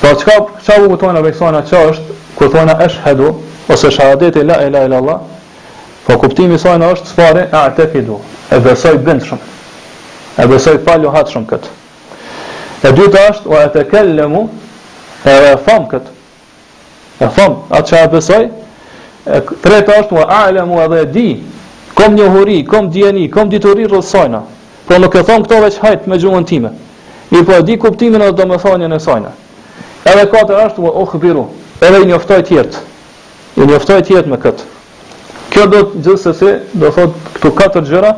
Po 0.02 0.12
çka 0.18 0.36
çka 0.62 0.76
u 0.92 0.98
thonë 0.98 1.22
ai 1.26 1.32
thonë 1.38 1.60
atë 1.62 1.80
është 1.90 2.14
kur 2.38 2.50
thonë 2.54 2.76
eshhedu 2.86 3.30
ose 3.70 3.90
shahadeti 3.90 4.44
la 4.46 4.60
ilaha 4.66 4.84
illa 4.86 4.98
allah. 5.00 5.18
Po 6.06 6.18
kuptimi 6.22 6.54
i 6.54 6.58
saj 6.62 6.78
është 6.86 7.10
çfarë 7.10 7.46
a 7.60 7.64
te 7.76 7.88
fidu. 7.92 8.20
E 8.50 8.60
besoj 8.62 8.96
bindshëm. 9.06 9.38
E 10.38 10.46
besoj 10.46 10.78
pa 10.86 10.96
lohatshëm 11.02 11.46
kët. 11.50 11.66
E 12.86 12.92
dyta 12.94 13.26
është 13.32 13.48
o 13.50 13.58
e 13.62 13.66
te 13.74 13.82
kellemu 13.90 14.48
e 15.24 15.34
e 15.52 15.56
fam 15.66 15.88
kët. 15.90 16.06
E 17.20 17.28
fam 17.36 17.58
atë 17.70 17.86
çfarë 17.90 18.12
besoj. 18.16 18.44
E 19.26 19.42
treta 19.62 19.98
është 20.02 20.14
o 20.18 20.28
a'lamu 20.30 20.78
wa 20.78 20.86
edhe 20.86 21.02
e 21.02 21.06
di 21.14 21.28
kom 21.94 22.14
njohuri, 22.14 22.62
kom 22.66 22.90
dieni, 22.90 23.30
kom 23.30 23.50
dituri 23.50 23.84
rrësojna. 23.86 24.42
Po 24.92 24.98
nuk 25.00 25.14
e 25.16 25.22
thon 25.24 25.40
këto 25.46 25.56
veç 25.64 25.76
hajt 25.80 26.02
me 26.10 26.18
gjuhën 26.20 26.44
time. 26.44 26.68
Mi 27.32 27.40
po 27.48 27.54
e 27.56 27.62
di 27.64 27.78
kuptimin 27.80 28.20
edhe 28.20 28.34
domethënien 28.36 28.92
e 28.92 28.98
sajna. 29.00 29.30
Edhe 30.04 30.26
katër 30.28 30.58
është 30.66 30.82
u 30.82 30.88
oh, 30.90 31.06
khbiru. 31.08 31.46
Edhe 31.80 32.02
i 32.04 32.08
njoftoj 32.10 32.42
të 32.48 32.64
I 33.62 33.66
njoftoj 33.70 34.00
të 34.02 34.22
me 34.32 34.36
kët. 34.40 34.58
Kjo 35.52 35.66
do 35.68 35.78
të 35.84 35.98
gjithsesi, 36.06 36.52
do 36.80 36.88
thot 36.92 37.10
këto 37.34 37.50
katër 37.60 37.82
gjëra 37.90 38.10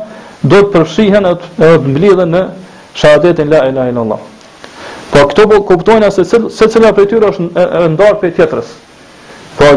do 0.47 0.59
të 0.61 0.69
përfshihen 0.73 1.25
edhe 1.29 1.47
të 1.51 1.71
mblidhen 1.83 2.31
në 2.35 2.41
shahadetin 2.95 3.49
la 3.51 3.65
e 3.67 3.71
la 3.91 4.17
Po 5.11 5.19
këto 5.31 5.47
po 5.47 5.59
kuptojnë 5.67 6.11
se 6.11 6.23
se 6.25 6.67
cila 6.71 6.91
prej 6.93 7.05
tyre 7.07 7.29
është 7.29 7.43
e 7.83 7.87
ndarë 7.93 8.19
për 8.21 8.31
tjetërës 8.37 8.67
Po 9.57 9.69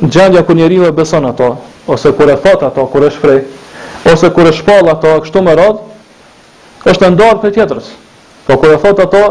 gjendja 0.00 0.42
ku 0.42 0.52
njeriu 0.54 0.84
e 0.88 0.92
beson 0.92 1.26
ato 1.26 1.56
ose 1.86 2.12
kur 2.12 2.28
e 2.30 2.36
thot 2.36 2.62
ato, 2.62 2.86
kur 2.86 3.04
e 3.04 3.10
shpreh 3.10 3.42
ose 4.12 4.30
kur 4.30 4.48
e 4.48 4.52
shpall 4.52 4.88
ato 4.88 5.18
kështu 5.20 5.42
më 5.44 5.54
radhë, 5.58 5.80
është 6.90 7.02
të 7.04 7.08
ndarë 7.16 7.40
për 7.42 7.54
tjetërës. 7.56 7.86
Po 8.46 8.56
kërë 8.62 8.76
e 8.76 8.80
thotë 8.82 9.04
ato, 9.06 9.22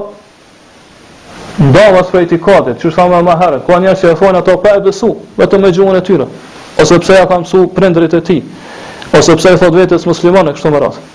ndarë 1.70 2.02
asë 2.02 2.12
prej 2.12 2.26
të 2.34 2.40
katit, 2.44 2.80
që 2.82 2.92
shama 2.98 3.22
ma 3.24 3.38
herë, 3.40 3.62
ku 3.66 3.76
anë 3.78 3.94
që 4.00 4.12
e 4.14 4.18
thonë 4.20 4.42
ato 4.42 4.58
pa 4.64 4.74
e 4.76 4.82
besu, 4.84 5.14
vetëm 5.40 5.64
me 5.64 5.72
gjuhën 5.76 6.00
e 6.00 6.06
tyre, 6.06 6.28
ose 6.82 6.98
pse 7.02 7.20
ja 7.22 7.28
ka 7.30 7.40
mësu 7.40 7.68
prindrit 7.78 8.14
e 8.14 8.22
ti, 8.28 8.42
ose 9.16 9.36
pse 9.40 9.54
e 9.56 9.60
thotë 9.62 9.82
vetës 9.86 10.08
muslimane, 10.10 10.54
kështu 10.58 10.74
më 10.76 10.82
rrasë. 10.84 11.06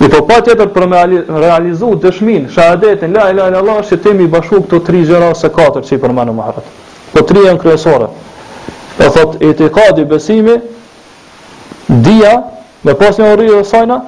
Në 0.00 0.08
po 0.14 0.20
pa 0.30 0.38
tjetër 0.40 0.70
për 0.72 0.86
me 0.88 1.00
realizu 1.44 1.90
dëshmin, 2.00 2.46
shahadetin, 2.54 3.12
la 3.12 3.26
ilaha 3.34 3.50
illallah, 3.52 3.82
që 3.90 3.98
temi 4.00 4.28
bashku 4.32 4.62
këto 4.62 4.78
tri 4.86 5.02
gjëra 5.08 5.34
se 5.36 5.50
katër 5.52 5.82
që 5.88 5.98
i 5.98 6.00
përmanë 6.04 6.32
më 6.38 6.46
herët. 6.46 6.70
Po 7.12 7.24
tri 7.28 7.42
janë 7.44 7.60
kryesore. 7.60 8.06
E 8.96 9.10
thot, 9.12 9.36
etikadi, 9.44 10.06
besimi, 10.08 10.54
dia, 12.06 12.32
me 12.86 12.94
pas 12.96 13.20
një 13.20 13.34
rrë 13.34 13.58
e 13.60 13.66
sajna, 13.68 13.98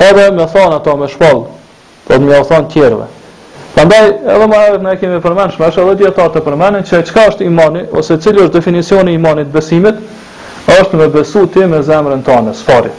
edhe 0.00 0.30
me 0.32 0.46
thonë 0.50 0.74
ato 0.78 0.96
me 0.98 1.08
shpallë, 1.10 1.44
po 2.08 2.18
me 2.22 2.40
thonë 2.48 2.70
tjerëve. 2.72 3.06
Prandaj 3.74 4.08
edhe 4.16 4.50
më 4.50 4.56
herët 4.64 4.82
ne 4.86 4.96
kemi 5.00 5.20
përmendur, 5.22 5.66
është 5.68 5.82
edhe 5.84 5.94
dietar 6.02 6.28
të 6.34 6.42
përmendën 6.46 6.84
se 6.88 7.02
çka 7.10 7.24
është 7.32 7.44
imani 7.48 7.82
ose 7.98 8.18
cili 8.22 8.44
është 8.44 8.58
definicioni 8.58 9.10
i 9.14 9.20
imanit 9.20 9.48
besimit, 9.54 9.96
është 10.80 10.96
me 11.00 11.08
besu 11.12 11.46
ti 11.52 11.66
me 11.68 11.82
zemrën 11.84 12.22
tënde, 12.26 12.54
sfari. 12.56 12.92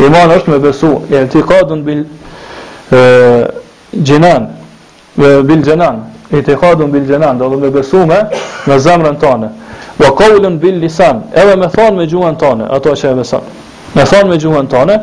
Imani 0.00 0.36
është 0.38 0.50
me 0.54 0.58
besu 0.62 0.92
i'tiqadun 1.10 1.82
bil 1.86 2.04
jinan 4.06 4.48
ve 5.16 5.40
bil 5.46 5.64
jinan, 5.66 6.04
i'tiqadun 6.34 6.92
bil 6.92 7.06
jinan, 7.10 7.38
do 7.38 7.48
të 7.50 7.58
me 7.64 7.70
besu 7.74 8.06
me, 8.06 8.20
me 8.66 8.78
zemrën 8.78 9.18
tënde. 9.22 9.48
Wa 10.00 10.14
qawlan 10.16 10.54
bil 10.62 10.78
lisan, 10.80 11.24
edhe 11.36 11.56
me 11.60 11.66
thonë 11.68 11.96
me 11.98 12.06
gjuhën 12.08 12.38
tënde, 12.40 12.64
ato 12.72 12.94
që 12.96 13.10
e 13.10 13.14
beson. 13.18 13.42
Me 13.94 14.04
thonë 14.08 14.30
me 14.30 14.38
gjuhën 14.40 14.68
tënde, 14.72 14.94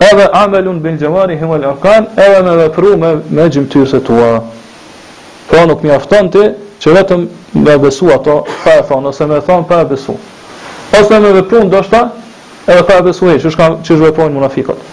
edhe 0.00 0.28
amelun 0.28 0.84
bin 0.84 0.98
gjemari 0.98 1.38
himel 1.40 1.64
arkan, 1.68 2.06
edhe 2.16 2.40
me 2.42 2.56
vepru 2.56 2.96
me, 2.98 3.10
me 3.30 3.48
gjimtyrës 3.50 3.94
e 3.96 4.00
tua. 4.04 4.30
Pra 5.50 5.66
nuk 5.66 5.82
mi 5.84 5.90
afton 5.94 6.28
ti, 6.30 6.42
që 6.80 6.94
vetëm 6.98 7.26
me 7.64 7.76
besu 7.80 8.10
ato, 8.12 8.42
pa 8.64 8.74
e 8.80 8.84
thonë, 8.88 9.12
ose 9.12 9.26
me 9.26 9.40
thonë, 9.48 9.66
pa 9.68 9.80
e 9.84 9.88
besu. 9.92 10.16
Ose 11.00 11.20
me 11.24 11.30
vepru 11.40 11.62
në 11.64 11.70
doshta, 11.72 12.02
edhe 12.66 12.82
pa 12.86 12.98
e 13.00 13.06
besu 13.08 13.30
e, 13.32 13.38
që 13.42 13.54
shkam, 13.54 13.78
që 13.86 13.96
shvepojnë 14.00 14.36
munafikot. 14.36 14.84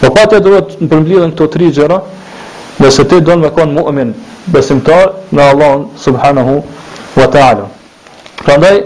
Dhe 0.00 0.10
pa 0.16 0.26
të 0.30 0.40
duhet 0.44 0.76
në 0.80 0.88
përmblidhen 0.90 1.34
këto 1.36 1.46
tri 1.54 1.70
gjera, 1.76 2.00
dhe 2.80 2.90
se 2.90 3.04
ti 3.06 3.20
donë 3.22 3.44
me 3.46 3.50
konë 3.54 3.76
muëmin, 3.78 4.10
besimtar 4.54 5.12
në 5.30 5.46
Allah 5.52 5.74
subhanahu 6.00 6.60
wa 7.20 7.26
ta'ala. 7.30 7.68
Pra 8.40 8.56
ndaj, 8.56 8.82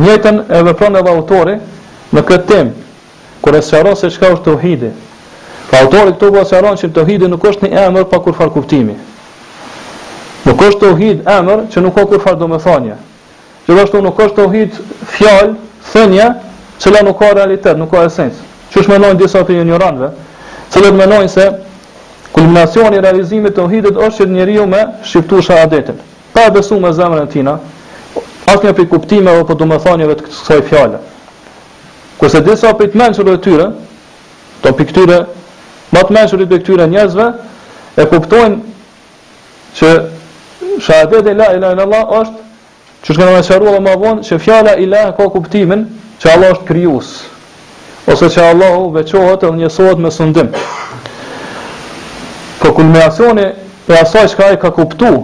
njëtën 0.00 0.42
e 0.48 0.62
vepron 0.70 0.96
edhe 0.96 1.12
autori, 1.14 1.58
në 2.16 2.24
këtë 2.26 2.48
temë, 2.48 2.78
kur 3.42 3.54
e 3.56 3.62
sqaron 3.62 3.94
se 3.96 4.10
çka 4.10 4.26
është 4.32 4.44
tauhidi. 4.44 4.90
Pa 5.70 5.76
autorit 5.84 6.06
këtu 6.18 6.30
po 6.34 6.44
sqaron 6.44 6.76
se 6.78 6.88
tauhidi 6.92 7.28
nuk 7.28 7.42
është 7.44 7.68
një 7.70 7.86
emër 7.88 8.04
pa 8.10 8.18
kurfar 8.20 8.50
kuptimi. 8.52 8.94
Po 10.44 10.54
kur 10.54 10.68
është 10.70 10.80
tauhid 10.84 11.24
emër 11.26 11.64
që 11.72 11.80
nuk 11.82 11.94
ka 11.96 12.04
kurfar 12.06 12.34
domethënie. 12.36 12.96
Gjithashtu 13.66 14.02
nuk 14.04 14.20
është 14.20 14.36
tauhid 14.40 14.70
fjalë, 15.16 15.54
thënia, 15.94 16.28
që 16.80 17.02
nuk 17.06 17.18
ka 17.18 17.32
realitet, 17.34 17.76
nuk 17.78 17.90
ka 17.90 18.04
esenc. 18.08 18.34
Çu 18.70 18.80
është 18.80 18.90
disa 18.92 18.98
ndonjë 19.00 19.18
disa 19.22 19.40
opinion 19.40 19.66
ignorantëve, 19.66 20.10
cilët 20.70 20.94
mendojnë 20.94 21.28
se 21.28 21.46
kulminacioni 22.32 22.96
i 22.96 23.00
realizimit 23.00 23.50
të 23.56 23.56
tauhidit 23.56 23.96
është 23.96 24.24
që 24.24 24.28
njeriu 24.34 24.66
me 24.66 24.82
shqiptusha 25.04 25.56
adetin. 25.64 25.96
Pa 26.32 26.50
besu 26.54 26.78
me 26.80 26.92
zemrën 26.92 27.24
e 27.24 27.26
tij, 27.30 27.42
as 28.50 28.60
në 28.62 28.86
kuptimin 28.88 29.28
apo 29.28 29.54
domethënieve 29.54 30.14
të 30.16 30.24
kësaj 30.28 30.62
fjale. 30.68 30.98
Kurse 32.20 32.42
disa 32.44 32.74
për 32.76 32.90
të 32.92 32.98
menë 33.00 33.16
qërë 33.16 33.34
tyre, 33.46 33.66
të 34.60 34.72
për 34.76 34.86
këtyre, 34.90 35.18
më 35.96 36.02
të 36.04 36.16
menë 36.16 36.32
të 36.40 36.44
e 36.44 36.58
këtyre 36.60 36.88
njerëzve 36.92 37.28
e 37.96 38.04
kuptojnë 38.10 38.58
që 39.78 39.92
shahadet 40.84 41.30
e 41.32 41.34
la 41.38 41.46
ilaha 41.56 41.76
ila 41.76 41.86
Allah 41.88 42.12
është, 42.18 42.44
që 43.06 43.16
shkënë 43.16 43.30
me 43.38 43.44
qërua 43.48 43.72
dhe 43.76 43.80
ma 43.86 43.94
vonë, 44.02 44.26
që 44.28 44.38
fjala 44.44 44.74
ilah 44.84 45.14
ka 45.16 45.30
kuptimin 45.32 45.86
që 46.20 46.32
Allah 46.34 46.52
është 46.58 46.68
kryus, 46.68 47.08
ose 48.12 48.28
që 48.36 48.44
Allahu 48.50 48.92
veqohet 48.98 49.48
dhe 49.48 49.54
njësohet 49.56 50.04
me 50.04 50.12
sëndim. 50.18 50.52
Po 52.60 52.74
kulminacioni 52.76 53.48
e 53.88 53.96
asaj 54.02 54.28
që 54.34 54.42
ka 54.42 54.52
i 54.52 54.60
ka 54.66 54.74
kuptu, 54.76 55.14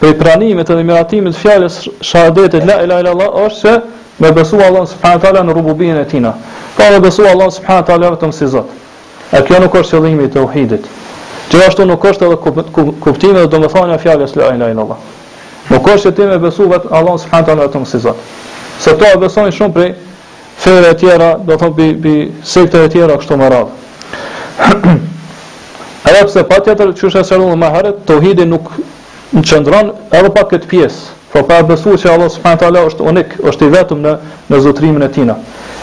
për 0.00 0.14
i 0.14 0.18
pranimit 0.22 0.72
edhe 0.72 0.88
miratimit 0.88 1.36
shahadet 1.36 2.56
e 2.56 2.64
la 2.64 2.80
ilaha 2.86 3.04
ila 3.04 3.14
Allah 3.18 3.42
është 3.44 3.66
që 3.76 3.98
Me 4.20 4.30
besu 4.32 4.56
Allah 4.60 4.84
subhanahu 4.84 5.20
taala 5.24 5.42
në 5.48 5.54
rububinë 5.56 6.02
e 6.04 6.08
tij. 6.08 6.20
Po 6.76 6.86
me 6.92 6.98
besu 7.00 7.24
Allah 7.26 7.48
subhanahu 7.50 7.82
wa 7.82 7.86
taala 7.88 8.10
vetëm 8.14 8.32
si 8.36 8.46
Zot. 8.52 8.68
A 9.32 9.40
kjo 9.46 9.60
nuk 9.62 9.76
është 9.80 9.96
qëllimi 9.96 10.26
i 10.28 10.32
tauhidit? 10.34 10.88
Gjithashtu 11.50 11.86
nuk 11.88 12.04
është 12.10 12.26
edhe 12.26 12.36
kuptimi 13.00 13.38
edhe 13.40 13.48
domethënia 13.54 13.96
e 13.96 14.02
fjalës 14.02 14.34
la 14.36 14.50
ilaha 14.56 14.74
illallah. 14.74 14.98
Nuk 15.72 15.88
është 15.88 16.10
që 16.10 16.12
ti 16.18 16.26
me 16.32 16.36
besu 16.42 16.66
vetëm 16.68 16.92
Allah 17.00 17.16
subhanahu 17.22 17.46
wa 17.46 17.48
taala 17.52 17.66
vetëm 17.70 17.84
si 17.92 18.00
Zot. 18.04 18.20
Se 18.78 18.92
to 18.92 19.08
e 19.08 19.16
besojnë 19.24 19.54
shumë 19.56 19.74
prej 19.78 19.88
fëre 20.60 20.90
të 20.90 20.98
tjera, 21.00 21.30
do 21.46 21.56
thonë 21.62 21.74
bi 21.78 21.86
bi 22.04 22.14
sekte 22.42 22.82
të 22.84 22.90
tjera 22.92 23.16
kështu 23.22 23.38
më 23.40 23.48
radh. 23.54 23.70
Edhe 26.10 26.26
pse 26.28 26.44
patjetër 26.52 26.92
çështja 27.00 27.24
e 27.24 27.38
rrugës 27.40 27.56
më 27.62 27.72
harë, 27.72 27.94
tauhidi 28.08 28.44
nuk 28.52 28.68
në 29.32 29.42
qëndron 29.48 29.94
edhe 30.10 30.32
pa 30.34 30.44
këtë 30.52 30.68
pjesë 30.70 31.08
Po 31.32 31.42
pa 31.42 31.62
besuar 31.62 31.96
se 31.98 32.08
Allah 32.10 32.30
subhanahu 32.30 32.58
taala 32.58 32.80
është 32.90 33.06
unik, 33.08 33.34
është 33.46 33.66
i 33.66 33.72
vetëm 33.76 34.00
në 34.02 34.14
në 34.50 34.58
zotrimin 34.64 35.02
e 35.06 35.08
Tij. 35.14 35.28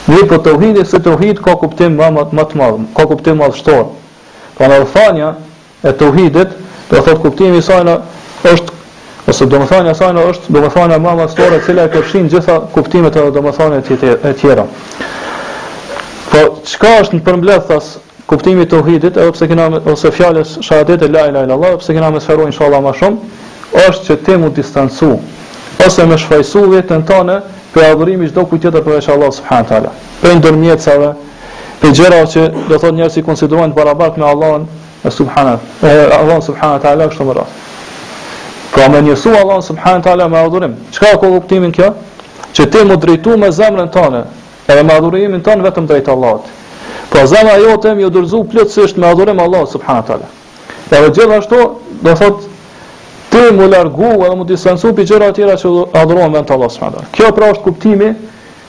Në 0.08 0.18
për 0.20 0.28
po 0.32 0.38
tauhidin 0.48 0.84
e 0.84 1.00
tauhid 1.06 1.40
ka 1.44 1.54
kuptim 1.62 1.96
më 2.00 2.10
më 2.18 2.24
më 2.36 2.44
të 2.52 2.60
madh, 2.60 2.82
ka 2.98 3.06
kuptim 3.08 3.40
më 3.40 3.48
shtor. 3.56 3.86
Po 4.58 4.68
në 4.68 4.82
thanja 4.92 5.30
e 5.88 5.94
tauhidit, 6.02 6.52
do 6.90 6.96
të 6.98 7.06
thotë 7.08 7.22
kuptimi 7.24 7.62
i 7.62 7.62
saj 7.64 7.96
është 8.44 8.76
ose 9.32 9.46
do 9.52 9.62
të 9.64 9.70
thonë 9.72 9.96
saj 9.96 10.12
është 10.32 10.54
do 10.58 10.66
të 10.66 10.74
thonë 10.76 11.00
më 11.08 11.16
më 11.20 11.30
shtor, 11.32 11.56
e 11.56 11.64
cila 11.68 11.88
e 11.88 11.92
përfshin 11.96 12.28
gjitha 12.34 12.60
kuptimet 12.76 13.16
e 13.16 13.24
do 13.30 13.40
të 13.40 13.56
thonë 13.60 13.80
e 13.80 13.98
të 14.26 14.34
tjera. 14.42 14.68
Po 16.32 16.44
çka 16.68 16.94
është 17.06 17.22
në 17.22 17.24
përmbledhës 17.28 17.92
kuptimi 18.28 18.68
i 18.68 18.68
tauhidit, 18.68 19.16
edhe 19.16 19.32
pse 19.32 19.48
kemi 19.48 19.82
ose 19.92 20.12
fjalës 20.12 20.58
shahadete 20.60 21.08
la 21.08 21.28
ilaha 21.32 21.48
illallah, 21.48 21.76
pse 21.80 21.94
kemi 21.96 22.12
më 22.18 22.26
sferu 22.26 22.52
inshallah 22.52 22.84
më 22.90 22.98
shumë 23.00 23.46
është 23.76 24.06
që 24.08 24.16
ti 24.26 24.38
mund 24.40 24.54
të 24.56 24.62
distancu 24.62 25.18
ose 25.86 26.06
më 26.10 26.18
shfaqsu 26.22 26.64
veten 26.72 27.04
tënde 27.06 27.40
për 27.74 27.86
adhurimin 27.92 28.30
çdo 28.32 28.46
kujt 28.50 28.62
tjetër 28.66 28.84
përveç 28.86 29.10
Allah 29.12 29.32
subhanahu 29.34 29.68
teala. 29.70 29.92
Për 30.24 30.34
ndërmjetësave, 30.40 31.10
për 31.82 31.92
gjëra 31.98 32.22
që 32.34 32.46
do 32.70 32.80
thonë 32.82 32.98
njerëzit 32.98 33.22
i 33.22 33.26
konsiderojnë 33.28 33.76
barabart 33.76 34.18
me 34.18 34.26
Allahun 34.26 34.68
subhanahu 35.04 35.60
Allah 36.18 36.42
subhanahu 36.42 36.82
teala 36.82 37.08
kështu 37.12 37.28
më 37.30 37.36
radh. 37.38 37.54
Ka 38.74 38.78
pra 38.78 38.90
më 38.94 39.02
njësu 39.08 39.36
Allah 39.38 39.62
subhanahu 39.64 40.04
teala 40.04 40.28
me 40.30 40.38
adhurim. 40.42 40.74
Çka 40.92 41.12
ka 41.12 41.30
kuptimin 41.30 41.72
kjo? 41.72 41.92
Që 42.54 42.68
ti 42.72 42.84
mund 42.86 43.02
drejtu 43.04 43.38
me 43.38 43.52
zemrën 43.52 43.92
tonë 43.94 44.24
edhe 44.68 44.84
me 44.84 44.94
adhurimin 44.96 45.42
tënde 45.44 45.68
vetëm 45.68 45.88
drejt 45.88 46.08
Allahut. 46.10 46.46
Po 47.12 47.26
zemra 47.28 47.58
jote 47.62 47.94
më 47.96 48.10
dorëzu 48.10 48.42
plotësisht 48.52 48.98
me 48.98 49.08
adhurim 49.12 49.40
Allah 49.40 49.68
subhanahu 49.68 50.08
teala. 50.08 50.28
Edhe 50.92 51.10
gjithashtu 51.14 51.62
do 52.02 52.16
thotë 52.16 52.56
ti 53.30 53.38
mu 53.54 53.68
largu 53.68 54.04
edhe 54.04 54.36
mu 54.36 54.44
distancu 54.48 54.94
për 54.96 55.08
gjëra 55.10 55.28
atjera 55.32 55.58
që 55.60 55.72
adhuruan 56.00 56.34
vend 56.34 56.48
të 56.48 56.54
Allah 56.56 56.72
s.w.t. 56.72 57.04
Kjo 57.16 57.32
pra 57.36 57.50
është 57.54 57.64
kuptimi 57.66 58.12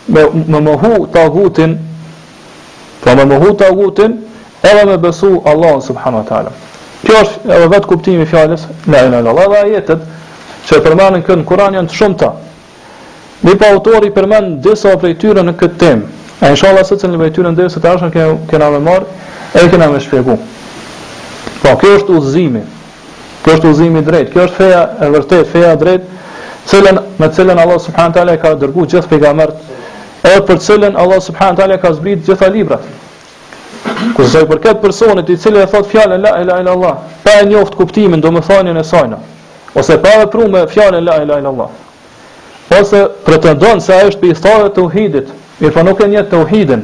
me, 0.09 0.25
me 0.47 0.77
hu 0.77 1.07
të 1.13 1.23
agutin 1.27 1.77
pra 3.05 3.15
me 3.27 3.39
hu 3.39 3.53
të 3.55 3.69
agutin 3.71 4.17
edhe 4.63 4.85
me 4.89 4.97
besu 4.99 5.35
Allah 5.47 5.77
s.w.t. 5.79 6.43
Kjo 7.07 7.21
është 7.25 7.53
edhe 7.55 7.69
vetë 7.77 7.91
kuptimi 7.93 8.27
fjales 8.27 8.67
la 8.91 9.05
ilan 9.07 9.31
Allah 9.31 9.49
dhe 9.53 9.63
ajetet 9.69 10.03
që 10.69 10.79
e 10.81 10.85
përmenin 10.89 11.23
kënë 11.29 11.47
kuran 11.49 11.79
janë 11.79 11.93
të 11.93 11.99
shumë 12.03 12.19
ta 12.19 12.33
mi 13.47 13.55
pa 13.55 13.69
autori 13.71 14.11
përmen 14.15 14.57
disa 14.63 14.97
prej 14.99 15.15
tyre 15.23 15.45
në 15.47 15.55
këtë 15.61 15.79
tem 15.79 16.03
e 16.43 16.49
në 16.51 16.57
shala 16.59 16.83
se 16.85 16.99
cënë 16.99 17.21
prej 17.23 17.31
tyre 17.37 17.53
në 17.55 17.63
disa 17.63 17.79
të 17.81 17.93
ashen 17.95 18.43
kena 18.51 18.73
me 18.75 18.83
marë 18.89 19.63
e 19.63 19.69
kena 19.71 19.91
me 19.95 20.03
shpjegu 20.03 20.35
Po, 21.63 21.73
kjo 21.81 21.95
është 21.99 22.15
uzimi 22.15 22.61
Kjo 23.49 23.55
është 23.57 23.69
udhëzimi 23.73 24.01
i 24.03 24.05
drejtë. 24.05 24.31
Kjo 24.35 24.43
është 24.45 24.57
feja 24.59 24.81
e 25.01 25.07
vërtet, 25.15 25.47
feja 25.53 25.69
e 25.73 25.77
drejtë, 25.81 26.17
cilën 26.69 26.99
me 27.23 27.29
cilën 27.33 27.61
Allah 27.63 27.79
subhanahu 27.81 28.13
teala 28.13 28.35
ka 28.43 28.51
dërguar 28.61 28.89
gjithë 28.93 29.09
pejgamberët, 29.09 29.71
e 30.29 30.33
për 30.51 30.61
cilën 30.67 30.99
Allah 31.01 31.21
subhanahu 31.27 31.57
teala 31.57 31.79
ka 31.81 31.93
zbrit 31.97 32.27
gjitha 32.29 32.51
librat. 32.53 32.85
Kurse 34.19 34.45
për 34.51 34.61
këtë 34.67 34.83
personit 34.83 35.31
i 35.33 35.37
cili 35.41 35.63
e 35.63 35.67
thot 35.67 35.89
fjalën 35.91 36.21
la 36.21 36.35
ilaha 36.43 36.61
illa 36.61 36.75
allah, 36.77 36.97
pa 37.25 37.39
e 37.41 37.47
njoft 37.49 37.75
kuptimin, 37.81 38.21
domethënien 38.21 38.77
e 38.77 38.85
saj 38.85 39.17
ose 39.79 39.97
pa 40.03 40.13
vepruar 40.19 40.49
me 40.51 40.63
fjalën 40.69 41.01
la 41.07 41.21
ilaha 41.23 41.41
illa 41.41 41.49
allah. 41.51 41.69
Ose 42.81 43.07
pretendon 43.25 43.81
se 43.81 43.95
ai 43.97 44.11
është 44.11 44.21
pejgamber 44.27 44.69
të 44.69 44.75
tauhidit, 44.81 45.33
mirë 45.61 45.73
po 45.79 45.87
nuk 45.89 46.05
e 46.05 46.09
njeh 46.09 46.29
tauhidin, 46.31 46.83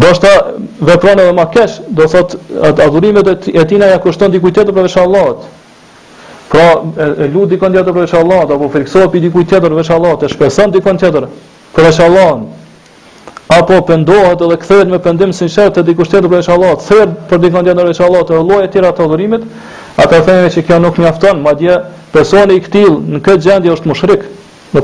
Do 0.00 0.14
shta 0.14 0.44
veprone 0.80 1.24
dhe 1.24 1.32
ma 1.32 1.44
kesh 1.48 1.78
Do 1.88 2.06
thot 2.10 2.34
atë 2.60 2.86
adhurimet 2.88 3.48
e 3.52 3.64
tina 3.68 3.86
Ja 3.92 3.98
kushton 4.02 4.32
di 4.32 4.40
kujtetë 4.42 4.72
për 4.74 4.88
vesha 4.88 5.04
Allahot 5.06 5.44
Pra 6.52 6.66
e, 6.82 7.08
e 7.26 7.30
lu 7.32 7.44
di 7.50 7.58
për 7.58 8.16
Allahot 8.22 8.54
Apo 8.56 8.68
friksu 8.72 9.04
për 9.14 9.22
di 9.28 9.30
tjetër 9.36 9.70
për 9.78 9.92
Allahot 9.98 10.22
E 10.22 10.30
shpeson 10.32 10.72
dikon 10.74 10.98
tjetër 11.02 11.28
për 11.76 11.86
vesha 11.88 12.08
Allahot 12.08 13.50
Apo 13.54 13.78
pëndohet 13.90 14.40
edhe 14.42 14.58
këthet 14.62 14.90
me 14.90 14.98
pëndim 14.98 15.32
Sin 15.36 15.48
shetë 15.54 15.76
të 15.80 15.86
di 15.90 15.94
kushtetë 15.98 16.30
për 16.34 16.50
Allahot 16.56 16.80
për 17.30 17.44
dikon 17.46 17.64
tjetër 17.68 17.82
për 17.84 17.92
vesha 17.92 18.06
Allahot 18.08 18.30
E 18.38 18.42
loj 18.50 18.64
e 18.66 18.72
tira 18.74 18.90
të 18.96 19.06
adhurimit 19.06 19.46
A 20.02 20.08
ka 20.10 20.18
thejnë 20.26 20.48
e 20.50 20.54
që 20.56 20.66
kja 20.68 20.80
nuk 20.82 20.98
një 20.98 21.14
Ma 21.46 21.54
dje 21.62 21.78
personi 22.18 22.56
i 22.56 22.60
këtil 22.66 22.98
në 23.14 23.20
këtë 23.26 23.42
gjendje 23.44 23.72
është 23.76 23.90
mushrik, 23.90 24.26
në 24.74 24.82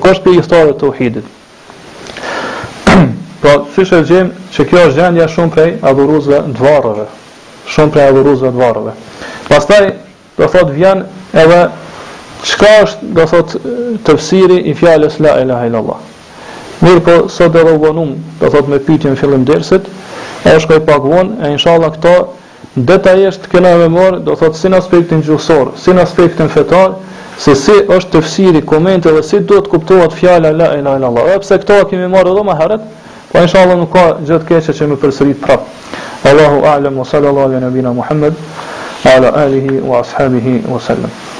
Po, 3.40 3.50
si 3.72 3.86
shë 3.88 4.00
gjemë, 4.04 4.40
që 4.52 4.64
kjo 4.68 4.80
është 4.88 4.98
gjendja 4.98 5.26
shumë 5.32 5.52
prej 5.54 5.70
adhuruzve 5.88 6.40
dvarëve. 6.58 7.06
Shumë 7.72 7.94
prej 7.94 8.08
adhuruzve 8.10 8.50
dvarëve. 8.52 8.92
pastaj, 9.48 9.86
do 10.38 10.48
thot, 10.52 10.74
vjen 10.76 11.00
edhe 11.32 11.60
qka 12.44 12.72
është, 12.82 13.08
do 13.16 13.24
thot, 13.30 13.54
të 14.04 14.16
fësiri 14.18 14.58
i 14.70 14.74
fjales 14.80 15.16
la 15.24 15.32
e 15.40 15.46
la 15.48 15.62
e 15.66 15.72
la 15.72 15.80
la. 15.88 15.96
Mirë 16.84 17.00
po, 17.06 17.16
sot 17.28 17.52
dhe 17.56 17.64
uvonum, 17.72 18.12
do 18.40 18.50
thot, 18.52 18.68
me 18.68 18.76
pitjën 18.78 19.16
fillim 19.16 19.48
dërësit, 19.48 19.88
e 20.44 20.54
është 20.58 20.74
kaj 20.74 20.84
pak 20.92 21.08
vonë, 21.08 21.40
e 21.46 21.54
inshalla 21.56 21.90
këta, 21.96 22.14
detajisht 22.76 23.48
këna 23.52 23.74
me 23.80 23.88
morë, 23.96 24.20
do 24.28 24.36
thot, 24.40 24.56
sin 24.60 24.76
aspektin 24.76 25.24
gjusor, 25.26 25.72
sin 25.76 25.98
aspektin 25.98 26.48
fetar 26.48 26.96
Se 27.40 27.54
si 27.54 27.72
është 27.72 28.12
tëfsiri, 28.18 28.60
komente 28.68 29.08
dhe 29.08 29.22
si 29.24 29.38
duhet 29.48 29.64
kuptohet 29.72 30.12
fjala 30.12 30.50
la 30.52 30.74
ilaha 30.76 30.98
illallah. 30.98 31.22
Sepse 31.32 31.56
këto 31.62 31.76
kemi 31.88 32.08
marrë 32.12 32.34
edhe 32.34 32.42
më 32.44 32.56
herët, 32.58 32.82
Po 33.30 33.38
inshallah 33.46 33.78
nuk 33.78 33.92
ka 33.94 34.06
gjë 34.26 34.38
të 34.42 34.46
keqe 34.48 34.72
që 34.74 34.86
më 34.90 34.96
përsërit 35.04 35.38
prap. 35.44 35.68
Allahu 36.30 36.64
a'lam 36.72 36.96
wa 36.98 37.06
sallallahu 37.06 37.46
ala 37.52 37.60
nabina 37.68 37.92
Muhammad 37.94 38.34
ala 39.10 39.30
alihi 39.46 39.78
wa 39.86 40.02
ashabihi 40.02 40.62
wa 40.66 40.82
sallam. 40.82 41.38